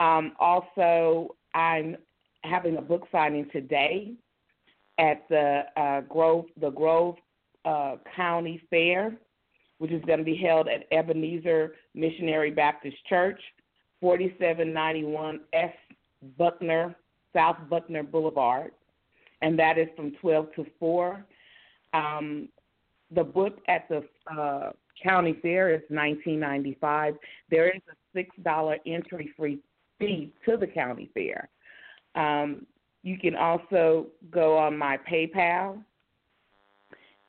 Um, 0.00 0.32
also, 0.38 1.34
I'm 1.54 1.96
having 2.44 2.76
a 2.76 2.82
book 2.82 3.06
signing 3.10 3.48
today 3.52 4.12
at 4.98 5.28
the 5.28 5.62
uh, 5.76 6.00
Grove 6.02 6.46
the 6.60 6.70
Grove 6.70 7.16
uh, 7.64 7.96
County 8.14 8.62
Fair, 8.70 9.16
which 9.78 9.92
is 9.92 10.02
going 10.06 10.18
to 10.18 10.24
be 10.24 10.36
held 10.36 10.68
at 10.68 10.84
Ebenezer 10.92 11.74
Missionary 11.94 12.50
Baptist 12.50 12.96
Church, 13.08 13.40
4791 14.00 15.40
S 15.52 15.72
Buckner 16.36 16.96
South 17.34 17.56
Buckner 17.68 18.02
Boulevard, 18.02 18.72
and 19.42 19.58
that 19.58 19.78
is 19.78 19.88
from 19.96 20.12
12 20.20 20.54
to 20.56 20.66
4. 20.78 21.24
Um, 21.94 22.48
the 23.14 23.24
book 23.24 23.58
at 23.68 23.88
the 23.88 24.04
uh, 24.30 24.72
county 25.02 25.38
fair 25.40 25.74
is 25.74 25.82
19.95. 25.90 27.16
There 27.50 27.68
is 27.68 27.82
a 27.90 27.94
six 28.14 28.34
dollar 28.42 28.76
entry 28.86 29.30
free 29.36 29.58
fee 29.98 30.32
to 30.46 30.56
the 30.56 30.66
county 30.66 31.10
fair. 31.14 31.48
Um, 32.18 32.66
you 33.02 33.16
can 33.16 33.34
also 33.36 34.08
go 34.30 34.58
on 34.58 34.76
my 34.76 34.98
PayPal 35.10 35.82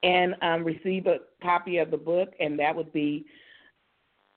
and 0.02 0.36
um, 0.42 0.64
receive 0.64 1.06
a 1.08 1.18
copy 1.42 1.78
of 1.78 1.92
the 1.92 1.98
book, 1.98 2.34
and 2.40 2.58
that 2.60 2.76
would 2.76 2.92
be 2.92 3.26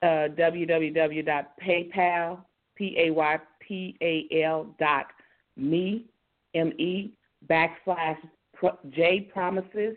uh, 0.03 0.29
www.paypal, 0.37 2.37
P-A-Y-P-A-L 2.75 4.75
dot 4.79 5.07
me, 5.55 6.05
M-E, 6.53 7.13
backslash 7.49 8.17
J 8.91 9.21
Promises 9.33 9.95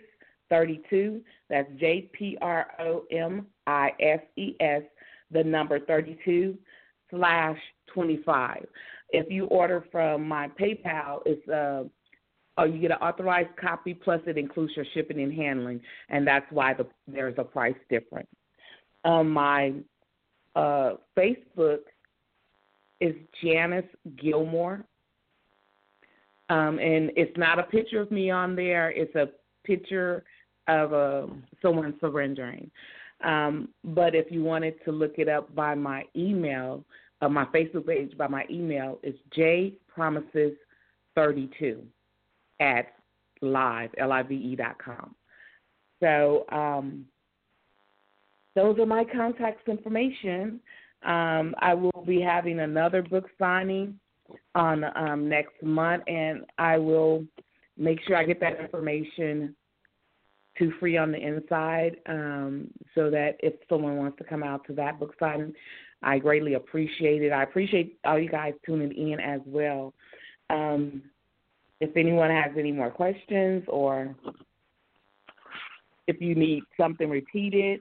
32. 0.48 1.20
That's 1.50 1.68
J 1.78 2.08
P 2.12 2.38
R 2.40 2.68
O 2.78 3.04
M 3.10 3.46
I 3.66 3.90
S 4.00 4.20
E 4.36 4.54
S, 4.60 4.82
the 5.30 5.44
number 5.44 5.80
32 5.80 6.56
slash 7.10 7.58
25. 7.92 8.66
If 9.10 9.30
you 9.30 9.46
order 9.46 9.84
from 9.92 10.26
my 10.26 10.48
PayPal, 10.60 11.20
it's 11.24 11.48
uh, 11.48 11.84
oh, 12.58 12.64
you 12.64 12.80
get 12.80 12.90
an 12.90 12.98
authorized 12.98 13.56
copy 13.60 13.94
plus 13.94 14.20
it 14.26 14.38
includes 14.38 14.72
your 14.76 14.86
shipping 14.94 15.20
and 15.20 15.32
handling, 15.32 15.80
and 16.08 16.26
that's 16.26 16.46
why 16.50 16.74
the, 16.74 16.86
there's 17.06 17.34
a 17.38 17.44
price 17.44 17.76
difference. 17.88 18.28
Um, 19.04 19.30
my 19.30 19.72
uh, 20.54 20.94
Facebook 21.16 21.80
is 23.00 23.14
Janice 23.42 23.84
Gilmore, 24.20 24.84
um, 26.48 26.78
and 26.78 27.10
it's 27.16 27.36
not 27.36 27.58
a 27.58 27.64
picture 27.64 28.00
of 28.00 28.10
me 28.10 28.30
on 28.30 28.56
there. 28.56 28.90
It's 28.90 29.14
a 29.14 29.28
picture 29.64 30.24
of 30.68 30.92
uh, 30.92 31.26
someone 31.62 31.94
surrendering. 32.00 32.70
Um, 33.24 33.68
but 33.84 34.14
if 34.14 34.26
you 34.30 34.42
wanted 34.42 34.74
to 34.84 34.92
look 34.92 35.14
it 35.18 35.28
up 35.28 35.54
by 35.54 35.74
my 35.74 36.04
email, 36.14 36.84
uh, 37.20 37.28
my 37.28 37.44
Facebook 37.46 37.86
page 37.86 38.16
by 38.16 38.28
my 38.28 38.44
email 38.50 39.00
is 39.02 39.14
jpromises32 39.36 41.82
at 42.60 42.86
live, 43.42 43.90
L-I-V-E 43.98 44.56
dot 44.56 44.78
com. 44.78 45.14
So 46.00 46.46
um, 46.50 47.04
those 48.54 48.78
are 48.78 48.86
my 48.86 49.04
contact 49.04 49.68
information. 49.68 50.60
Um, 51.04 51.54
I 51.58 51.74
will 51.74 52.04
be 52.06 52.20
having 52.20 52.60
another 52.60 53.02
book 53.02 53.26
signing 53.38 53.98
on 54.54 54.84
um, 54.96 55.28
next 55.28 55.62
month, 55.62 56.02
and 56.06 56.44
I 56.58 56.78
will 56.78 57.24
make 57.76 58.00
sure 58.06 58.16
I 58.16 58.24
get 58.24 58.40
that 58.40 58.58
information 58.58 59.54
to 60.58 60.72
Free 60.80 60.96
on 60.96 61.12
the 61.12 61.18
Inside 61.18 61.96
um, 62.06 62.68
so 62.94 63.10
that 63.10 63.36
if 63.40 63.54
someone 63.68 63.96
wants 63.96 64.18
to 64.18 64.24
come 64.24 64.42
out 64.42 64.66
to 64.66 64.72
that 64.74 64.98
book 64.98 65.14
signing, 65.20 65.52
I 66.02 66.18
greatly 66.18 66.54
appreciate 66.54 67.22
it. 67.22 67.32
I 67.32 67.42
appreciate 67.42 67.98
all 68.04 68.18
you 68.18 68.28
guys 68.28 68.54
tuning 68.64 68.92
in 68.92 69.18
as 69.20 69.40
well. 69.46 69.92
Um, 70.50 71.02
if 71.80 71.96
anyone 71.96 72.30
has 72.30 72.52
any 72.58 72.72
more 72.72 72.90
questions 72.90 73.64
or 73.68 74.14
if 76.06 76.20
you 76.20 76.34
need 76.34 76.62
something 76.78 77.10
repeated, 77.10 77.80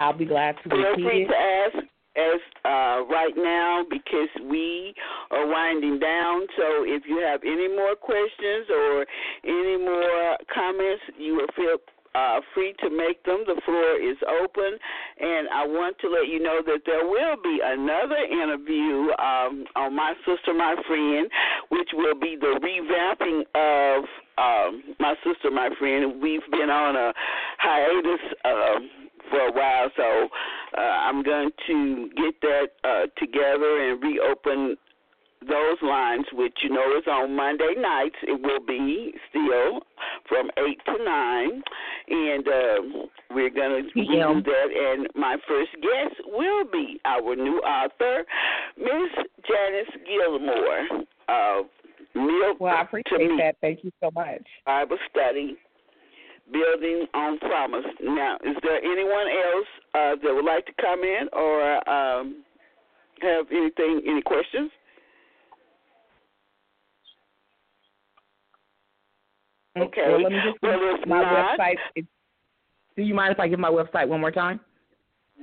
I'll 0.00 0.16
be 0.16 0.24
glad 0.24 0.56
to 0.62 0.68
repeat 0.68 0.96
Feel 0.96 1.08
free 1.08 1.22
it. 1.22 1.28
to 1.28 1.34
ask 1.34 1.86
as 2.16 2.40
uh, 2.64 3.04
right 3.10 3.34
now 3.36 3.84
because 3.90 4.28
we 4.48 4.94
are 5.30 5.46
winding 5.46 5.98
down. 5.98 6.46
So 6.56 6.84
if 6.86 7.02
you 7.08 7.18
have 7.18 7.40
any 7.42 7.68
more 7.68 7.94
questions 7.96 8.66
or 8.70 9.06
any 9.44 9.78
more 9.78 10.36
comments, 10.52 11.02
you 11.18 11.34
will 11.36 11.48
feel 11.56 11.78
uh, 12.14 12.40
free 12.54 12.74
to 12.80 12.90
make 12.90 13.22
them. 13.24 13.44
The 13.46 13.60
floor 13.64 14.00
is 14.00 14.16
open, 14.42 14.78
and 15.20 15.48
I 15.48 15.66
want 15.66 15.98
to 16.00 16.08
let 16.08 16.28
you 16.28 16.40
know 16.40 16.60
that 16.64 16.80
there 16.86 17.06
will 17.06 17.36
be 17.42 17.60
another 17.62 18.16
interview 18.16 19.10
um, 19.18 19.64
on 19.76 19.94
My 19.94 20.14
Sister, 20.26 20.54
My 20.54 20.76
Friend, 20.86 21.28
which 21.70 21.90
will 21.92 22.18
be 22.18 22.36
the 22.40 22.58
revamping 22.62 23.42
of 23.54 24.04
um, 24.38 24.82
My 25.00 25.14
Sister, 25.24 25.50
My 25.50 25.70
Friend. 25.78 26.20
We've 26.20 26.46
been 26.50 26.70
on 26.70 26.96
a 26.96 27.12
hiatus. 27.58 28.20
Uh, 28.44 28.78
for 29.30 29.38
a 29.38 29.52
while, 29.52 29.88
so 29.96 30.28
uh, 30.76 30.80
I'm 30.80 31.22
going 31.22 31.50
to 31.66 32.10
get 32.14 32.34
that 32.42 32.66
uh, 32.84 33.06
together 33.18 33.90
and 33.90 34.02
reopen 34.02 34.76
those 35.48 35.78
lines, 35.82 36.24
which 36.32 36.54
you 36.62 36.70
know 36.70 36.96
is 36.98 37.04
on 37.06 37.34
Monday 37.36 37.74
nights. 37.76 38.16
It 38.22 38.40
will 38.40 38.64
be 38.66 39.14
still 39.30 39.80
from 40.28 40.50
eight 40.58 40.80
to 40.86 41.04
nine, 41.04 41.62
and 42.08 42.48
uh, 42.48 43.06
we're 43.30 43.50
gonna 43.50 43.82
PM. 43.92 44.42
do 44.42 44.50
that. 44.50 44.68
And 44.72 45.08
my 45.14 45.36
first 45.46 45.72
guest 45.74 46.16
will 46.26 46.64
be 46.72 47.00
our 47.04 47.36
new 47.36 47.58
author, 47.58 48.24
Miss 48.76 49.24
Janice 49.46 49.94
Gilmore. 50.06 51.04
Uh, 51.28 51.62
Milk 52.14 52.60
Well, 52.60 52.72
I 52.74 52.82
to 52.82 52.82
appreciate 52.84 53.36
that. 53.38 53.56
Thank 53.60 53.82
you 53.82 53.90
so 54.00 54.10
much. 54.14 54.42
Bible 54.64 54.98
Study. 55.10 55.56
Building 56.52 57.06
on 57.14 57.38
Promise. 57.38 57.86
Now, 58.02 58.36
is 58.44 58.54
there 58.62 58.76
anyone 58.76 59.26
else 59.26 59.66
uh, 59.94 60.14
that 60.22 60.34
would 60.34 60.44
like 60.44 60.66
to 60.66 60.72
come 60.78 61.00
in 61.02 61.26
or 61.32 61.88
um, 61.88 62.44
have 63.22 63.46
anything, 63.50 64.02
any 64.06 64.20
questions? 64.20 64.70
Okay. 69.76 70.02
Well, 70.06 70.22
let 70.22 70.32
me 70.32 70.38
just 70.44 70.62
Well, 70.62 70.98
my 71.06 71.22
not- 71.22 71.58
website. 71.58 71.76
Is, 71.96 72.04
do 72.96 73.02
you 73.02 73.14
mind 73.14 73.32
if 73.32 73.40
I 73.40 73.48
give 73.48 73.58
my 73.58 73.70
website 73.70 74.06
one 74.08 74.20
more 74.20 74.30
time? 74.30 74.60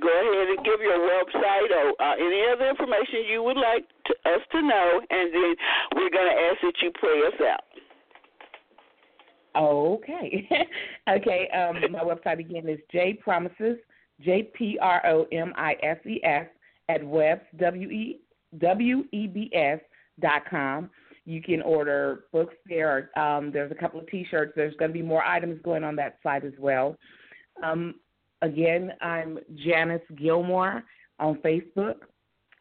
Go 0.00 0.08
ahead 0.08 0.48
and 0.56 0.64
give 0.64 0.80
your 0.80 0.98
website 0.98 1.70
or 1.70 2.02
uh, 2.02 2.14
any 2.14 2.42
other 2.50 2.68
information 2.70 3.24
you 3.30 3.42
would 3.42 3.58
like 3.58 3.86
to, 4.06 4.14
us 4.30 4.40
to 4.52 4.62
know, 4.62 5.00
and 5.10 5.34
then 5.34 5.54
we're 5.94 6.08
going 6.10 6.30
to 6.34 6.42
ask 6.50 6.60
that 6.62 6.72
you 6.82 6.90
pray 6.98 7.20
us 7.26 7.40
out. 7.46 7.60
Okay. 9.54 10.48
okay. 11.10 11.48
Um, 11.50 11.92
my 11.92 12.00
website 12.00 12.40
again 12.40 12.68
is 12.68 12.78
J 12.90 13.14
Promises, 13.22 13.76
J 14.22 14.44
P 14.54 14.78
R 14.80 15.02
O 15.06 15.26
M 15.30 15.52
I 15.56 15.74
S 15.82 15.98
E 16.06 16.20
S 16.24 16.46
at 16.88 17.04
webs 17.04 17.42
W 17.58 17.90
E 17.90 18.20
W 18.58 19.04
E 19.12 19.26
B 19.26 19.50
S 19.54 19.78
dot 20.20 20.42
com. 20.48 20.88
You 21.24 21.40
can 21.40 21.62
order 21.62 22.24
books 22.32 22.54
there. 22.66 23.10
Um, 23.18 23.52
there's 23.52 23.70
a 23.70 23.76
couple 23.76 24.00
of 24.00 24.08
T-shirts. 24.08 24.52
There's 24.56 24.74
going 24.76 24.90
to 24.90 24.92
be 24.92 25.02
more 25.02 25.24
items 25.24 25.60
going 25.62 25.84
on 25.84 25.96
that 25.96 26.18
site 26.22 26.44
as 26.44 26.52
well. 26.58 26.96
Um, 27.62 27.96
again, 28.42 28.92
I'm 29.00 29.38
Janice 29.54 30.02
Gilmore 30.16 30.82
on 31.20 31.36
Facebook, 31.36 31.96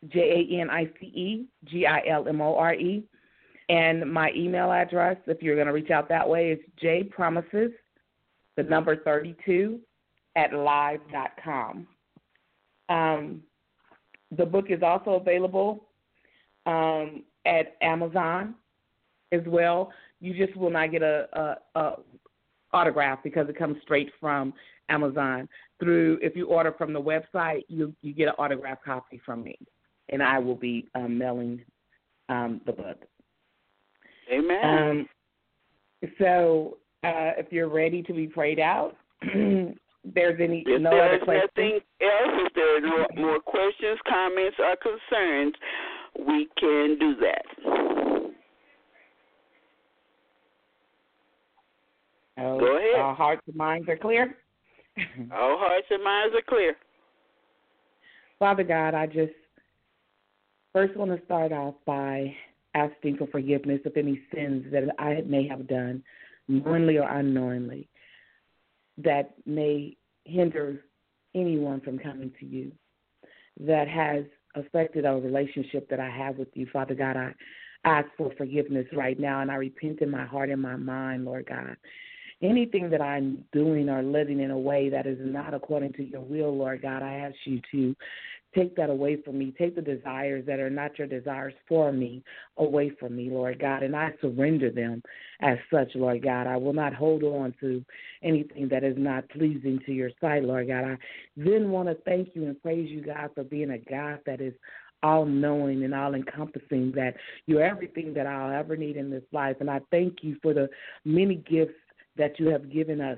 J 0.07 0.47
A 0.51 0.61
N 0.61 0.69
I 0.69 0.85
C 0.99 1.05
E 1.07 1.45
G 1.65 1.85
I 1.87 2.03
L 2.07 2.27
M 2.27 2.41
O 2.41 2.55
R 2.55 2.75
E. 2.75 3.03
And 3.69 4.11
my 4.11 4.31
email 4.35 4.71
address, 4.71 5.17
if 5.27 5.41
you're 5.41 5.55
going 5.55 5.67
to 5.67 5.73
reach 5.73 5.91
out 5.91 6.09
that 6.09 6.27
way, 6.27 6.51
is 6.51 6.59
jpromises, 6.83 7.71
the 8.57 8.63
number 8.63 8.97
32, 8.97 9.79
at 10.35 10.53
live.com. 10.53 11.87
Um, 12.89 13.41
the 14.35 14.45
book 14.45 14.65
is 14.69 14.83
also 14.83 15.11
available 15.11 15.87
um, 16.65 17.23
at 17.45 17.75
Amazon 17.81 18.55
as 19.31 19.41
well. 19.45 19.91
You 20.19 20.33
just 20.33 20.57
will 20.57 20.69
not 20.69 20.91
get 20.91 21.01
a, 21.01 21.27
a, 21.33 21.79
a 21.79 21.95
autograph 22.73 23.19
because 23.23 23.49
it 23.49 23.57
comes 23.57 23.77
straight 23.81 24.11
from 24.19 24.53
Amazon. 24.89 25.47
Through 25.79 26.19
if 26.21 26.35
you 26.35 26.47
order 26.47 26.73
from 26.77 26.93
the 26.93 27.01
website, 27.01 27.63
you 27.67 27.93
you 28.01 28.13
get 28.13 28.27
an 28.27 28.35
autograph 28.37 28.79
copy 28.85 29.19
from 29.25 29.43
me, 29.43 29.57
and 30.09 30.21
I 30.21 30.37
will 30.37 30.55
be 30.55 30.87
um, 30.93 31.17
mailing 31.17 31.61
um, 32.29 32.61
the 32.65 32.71
book. 32.73 32.97
Amen. 34.31 34.59
Um, 34.63 35.09
so 36.19 36.77
uh, 37.03 37.33
if 37.37 37.51
you're 37.51 37.69
ready 37.69 38.03
to 38.03 38.13
be 38.13 38.27
prayed 38.27 38.59
out, 38.59 38.95
there's 39.23 40.39
any 40.39 40.63
if 40.65 40.81
no 40.81 40.91
other 40.91 41.17
there's 41.17 41.23
questions. 41.23 41.49
nothing 41.57 41.79
else, 42.01 42.41
if 42.45 42.53
there 42.53 42.77
are 42.77 43.07
more 43.15 43.39
questions, 43.39 43.99
comments, 44.07 44.57
or 44.59 44.75
concerns, 44.77 45.53
we 46.17 46.47
can 46.59 46.97
do 46.99 47.15
that. 47.21 47.45
Oh, 52.37 52.59
Go 52.59 52.77
ahead. 52.77 52.99
Our 52.99 53.15
hearts 53.15 53.41
and 53.47 53.55
minds 53.55 53.87
are 53.89 53.97
clear. 53.97 54.35
Our 55.31 55.57
hearts 55.57 55.87
and 55.89 56.03
minds 56.03 56.35
are 56.35 56.41
clear. 56.47 56.75
Father 58.39 58.63
God, 58.63 58.95
I 58.95 59.05
just 59.05 59.33
first 60.73 60.95
want 60.97 61.11
to 61.11 61.23
start 61.25 61.51
off 61.51 61.75
by 61.85 62.33
asking 62.73 63.17
for 63.17 63.27
forgiveness 63.27 63.81
of 63.85 63.93
any 63.95 64.19
sins 64.33 64.65
that 64.71 64.83
I 64.97 65.21
may 65.27 65.47
have 65.47 65.67
done, 65.67 66.03
knowingly 66.47 66.97
or 66.97 67.07
unknowingly, 67.07 67.87
that 68.97 69.35
may 69.45 69.95
hinder 70.25 70.83
anyone 71.35 71.81
from 71.81 71.99
coming 71.99 72.31
to 72.39 72.45
you, 72.45 72.71
that 73.59 73.87
has 73.87 74.23
affected 74.55 75.05
our 75.05 75.19
relationship 75.19 75.89
that 75.89 75.99
I 75.99 76.09
have 76.09 76.37
with 76.37 76.49
you. 76.53 76.67
Father 76.71 76.95
God, 76.95 77.17
I 77.17 77.33
ask 77.85 78.07
for 78.17 78.31
forgiveness 78.37 78.85
right 78.93 79.19
now, 79.19 79.41
and 79.41 79.51
I 79.51 79.55
repent 79.55 80.01
in 80.01 80.09
my 80.09 80.25
heart 80.25 80.49
and 80.49 80.61
my 80.61 80.75
mind, 80.75 81.25
Lord 81.25 81.47
God 81.47 81.75
anything 82.41 82.89
that 82.89 83.01
I'm 83.01 83.43
doing 83.51 83.89
or 83.89 84.01
living 84.03 84.39
in 84.39 84.51
a 84.51 84.57
way 84.57 84.89
that 84.89 85.05
is 85.05 85.17
not 85.21 85.53
according 85.53 85.93
to 85.93 86.03
your 86.03 86.21
will, 86.21 86.55
Lord 86.55 86.81
God, 86.81 87.03
I 87.03 87.15
ask 87.15 87.35
you 87.45 87.61
to 87.71 87.95
take 88.55 88.75
that 88.75 88.89
away 88.89 89.17
from 89.21 89.37
me. 89.37 89.53
Take 89.57 89.75
the 89.75 89.81
desires 89.81 90.45
that 90.45 90.59
are 90.59 90.69
not 90.69 90.97
your 90.97 91.07
desires 91.07 91.53
for 91.67 91.91
me 91.91 92.23
away 92.57 92.91
from 92.99 93.15
me, 93.15 93.29
Lord 93.29 93.59
God, 93.59 93.83
and 93.83 93.95
I 93.95 94.11
surrender 94.19 94.69
them 94.69 95.01
as 95.41 95.57
such, 95.71 95.89
Lord 95.95 96.23
God. 96.23 96.47
I 96.47 96.57
will 96.57 96.73
not 96.73 96.93
hold 96.93 97.23
on 97.23 97.53
to 97.61 97.83
anything 98.23 98.67
that 98.69 98.83
is 98.83 98.95
not 98.97 99.29
pleasing 99.29 99.79
to 99.85 99.93
your 99.93 100.11
sight, 100.19 100.43
Lord 100.43 100.67
God. 100.67 100.83
I 100.83 100.97
then 101.37 101.71
want 101.71 101.87
to 101.89 101.95
thank 102.03 102.29
you 102.33 102.45
and 102.45 102.61
praise 102.61 102.89
you, 102.89 103.01
God, 103.01 103.29
for 103.35 103.43
being 103.43 103.71
a 103.71 103.77
God 103.77 104.19
that 104.25 104.41
is 104.41 104.53
all 105.03 105.25
knowing 105.25 105.83
and 105.83 105.95
all 105.95 106.13
encompassing, 106.13 106.91
that 106.95 107.15
you're 107.47 107.63
everything 107.63 108.13
that 108.13 108.27
I'll 108.27 108.53
ever 108.53 108.75
need 108.75 108.97
in 108.97 109.09
this 109.09 109.23
life. 109.31 109.55
And 109.59 109.69
I 109.69 109.79
thank 109.89 110.17
you 110.21 110.35
for 110.43 110.53
the 110.53 110.69
many 111.05 111.35
gifts 111.35 111.73
that 112.17 112.39
you 112.39 112.47
have 112.49 112.71
given 112.71 113.01
us 113.01 113.17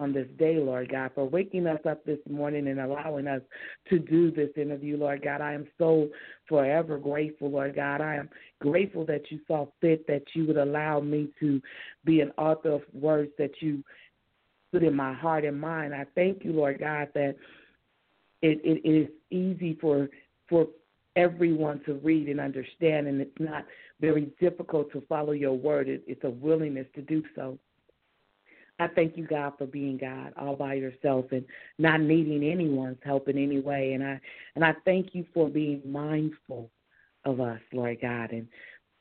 on 0.00 0.14
this 0.14 0.26
day, 0.38 0.56
Lord 0.56 0.90
God, 0.90 1.10
for 1.14 1.28
waking 1.28 1.66
us 1.66 1.80
up 1.88 2.04
this 2.06 2.18
morning 2.28 2.68
and 2.68 2.80
allowing 2.80 3.26
us 3.26 3.42
to 3.90 3.98
do 3.98 4.30
this 4.30 4.48
interview, 4.56 4.96
Lord 4.96 5.22
God. 5.22 5.42
I 5.42 5.52
am 5.52 5.66
so 5.76 6.08
forever 6.48 6.98
grateful, 6.98 7.50
Lord 7.50 7.76
God. 7.76 8.00
I 8.00 8.16
am 8.16 8.30
grateful 8.60 9.04
that 9.06 9.30
you 9.30 9.40
saw 9.46 9.66
fit 9.80 10.06
that 10.06 10.22
you 10.34 10.46
would 10.46 10.56
allow 10.56 11.00
me 11.00 11.28
to 11.38 11.60
be 12.04 12.22
an 12.22 12.32
author 12.38 12.70
of 12.70 12.82
words 12.94 13.30
that 13.36 13.60
you 13.60 13.84
put 14.72 14.82
in 14.82 14.96
my 14.96 15.12
heart 15.12 15.44
and 15.44 15.60
mind. 15.60 15.94
I 15.94 16.06
thank 16.14 16.44
you, 16.44 16.52
Lord 16.52 16.80
God, 16.80 17.08
that 17.14 17.36
it, 18.40 18.60
it 18.64 18.88
is 18.88 19.08
easy 19.30 19.76
for 19.80 20.08
for 20.48 20.66
everyone 21.16 21.80
to 21.84 21.94
read 21.94 22.28
and 22.28 22.40
understand, 22.40 23.06
and 23.06 23.20
it's 23.20 23.30
not 23.38 23.66
very 24.00 24.32
difficult 24.40 24.90
to 24.92 25.02
follow 25.08 25.32
your 25.32 25.52
word. 25.52 25.88
It, 25.88 26.02
it's 26.06 26.24
a 26.24 26.30
willingness 26.30 26.86
to 26.94 27.02
do 27.02 27.22
so. 27.34 27.58
I 28.80 28.88
thank 28.88 29.16
you, 29.16 29.26
God, 29.26 29.52
for 29.58 29.66
being 29.66 29.98
God 29.98 30.32
all 30.36 30.56
by 30.56 30.74
yourself 30.74 31.26
and 31.32 31.44
not 31.78 32.00
needing 32.00 32.42
anyone's 32.42 32.98
help 33.04 33.28
in 33.28 33.36
any 33.36 33.60
way. 33.60 33.92
And 33.92 34.02
I 34.02 34.20
and 34.54 34.64
I 34.64 34.74
thank 34.84 35.14
you 35.14 35.24
for 35.34 35.48
being 35.48 35.82
mindful 35.84 36.70
of 37.24 37.40
us, 37.40 37.60
Lord 37.72 37.98
God, 38.00 38.30
and 38.32 38.48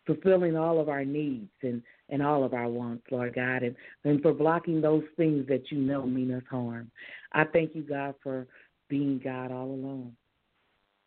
fulfilling 0.05 0.57
all 0.57 0.79
of 0.79 0.89
our 0.89 1.05
needs 1.05 1.51
and, 1.61 1.81
and 2.09 2.21
all 2.21 2.43
of 2.43 2.53
our 2.53 2.67
wants, 2.67 3.03
Lord 3.11 3.35
God, 3.35 3.63
and, 3.63 3.75
and 4.03 4.21
for 4.21 4.33
blocking 4.33 4.81
those 4.81 5.03
things 5.17 5.47
that 5.47 5.71
you 5.71 5.77
know 5.77 6.05
mean 6.05 6.33
us 6.33 6.43
harm. 6.49 6.91
I 7.31 7.43
thank 7.45 7.75
you, 7.75 7.83
God, 7.83 8.15
for 8.21 8.47
being 8.89 9.21
God 9.23 9.51
all 9.51 9.67
alone 9.67 10.13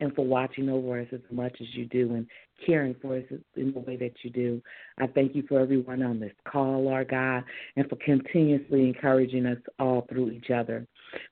and 0.03 0.13
for 0.15 0.25
watching 0.25 0.67
over 0.67 0.99
us 0.99 1.07
as 1.13 1.21
much 1.31 1.55
as 1.61 1.67
you 1.73 1.85
do 1.85 2.13
and 2.13 2.27
caring 2.65 2.93
for 3.01 3.15
us 3.15 3.23
in 3.55 3.71
the 3.71 3.79
way 3.79 3.95
that 3.95 4.11
you 4.21 4.29
do. 4.29 4.61
I 4.99 5.07
thank 5.07 5.33
you 5.33 5.43
for 5.47 5.61
everyone 5.61 6.03
on 6.03 6.19
this 6.19 6.33
call, 6.45 6.83
Lord 6.83 7.07
God, 7.09 7.43
and 7.77 7.87
for 7.89 7.95
continuously 7.95 8.85
encouraging 8.85 9.45
us 9.45 9.57
all 9.79 10.05
through 10.09 10.31
each 10.31 10.49
other, 10.49 10.85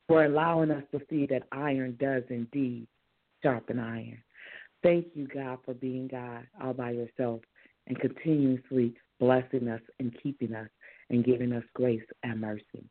for 0.08 0.24
allowing 0.24 0.72
us 0.72 0.84
to 0.92 1.02
see 1.10 1.26
that 1.28 1.44
iron 1.52 1.98
does 2.00 2.24
indeed 2.30 2.88
sharpen 3.44 3.78
iron. 3.78 4.18
Thank 4.84 5.08
you, 5.16 5.28
God, 5.28 5.60
for 5.66 5.74
being 5.74 6.08
God 6.08 6.48
all 6.64 6.74
by 6.74 6.92
yourself 6.92 7.42
and 7.88 8.00
continuously 8.00 8.94
blessing 9.20 9.68
us 9.68 9.82
and 10.00 10.16
keeping 10.24 10.56
us 10.56 10.70
and 11.10 11.26
giving 11.26 11.52
us 11.52 11.64
grace 11.76 12.02
and 12.24 12.40
mercy. 12.40 12.86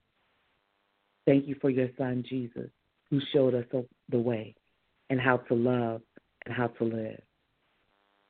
Thank 1.26 1.48
you 1.48 1.56
for 1.58 1.70
your 1.70 1.88
son, 1.96 2.22
Jesus, 2.28 2.68
who 3.08 3.18
showed 3.32 3.54
us 3.54 3.64
the 4.10 4.18
way 4.18 4.54
and 5.10 5.20
how 5.20 5.36
to 5.36 5.54
love 5.54 6.00
and 6.46 6.54
how 6.54 6.68
to 6.68 6.84
live. 6.84 7.20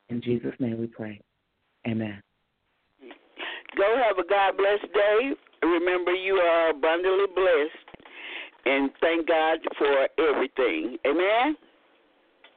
In 0.08 0.20
Jesus' 0.20 0.54
name 0.58 0.80
we 0.80 0.86
pray. 0.86 1.20
Amen. 1.86 2.20
Go 3.76 3.96
have 4.04 4.18
a 4.18 4.28
God 4.28 4.56
blessed 4.56 4.92
day. 4.92 5.32
Remember, 5.62 6.12
you 6.12 6.34
are 6.34 6.70
abundantly 6.70 7.26
blessed. 7.34 7.90
And 8.66 8.90
thank 9.00 9.28
God 9.28 9.58
for 9.78 10.08
everything. 10.18 10.98
Amen. 11.06 11.56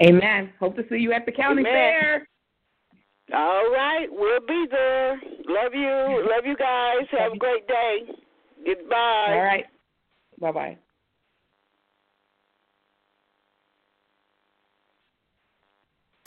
Amen. 0.01 0.51
Hope 0.59 0.75
to 0.75 0.83
see 0.89 0.97
you 0.97 1.13
at 1.13 1.25
the 1.25 1.31
county 1.31 1.61
Amen. 1.61 1.73
fair. 1.73 2.27
All 3.33 3.71
right, 3.71 4.07
we'll 4.11 4.45
be 4.45 4.65
there. 4.69 5.13
Love 5.47 5.73
you. 5.73 6.27
Love 6.29 6.45
you 6.45 6.57
guys. 6.57 7.07
Have 7.11 7.33
a 7.33 7.37
great 7.37 7.67
day. 7.67 7.99
Goodbye. 8.65 9.27
All 9.29 9.41
right. 9.41 9.65
Bye 10.39 10.51
bye. 10.51 10.77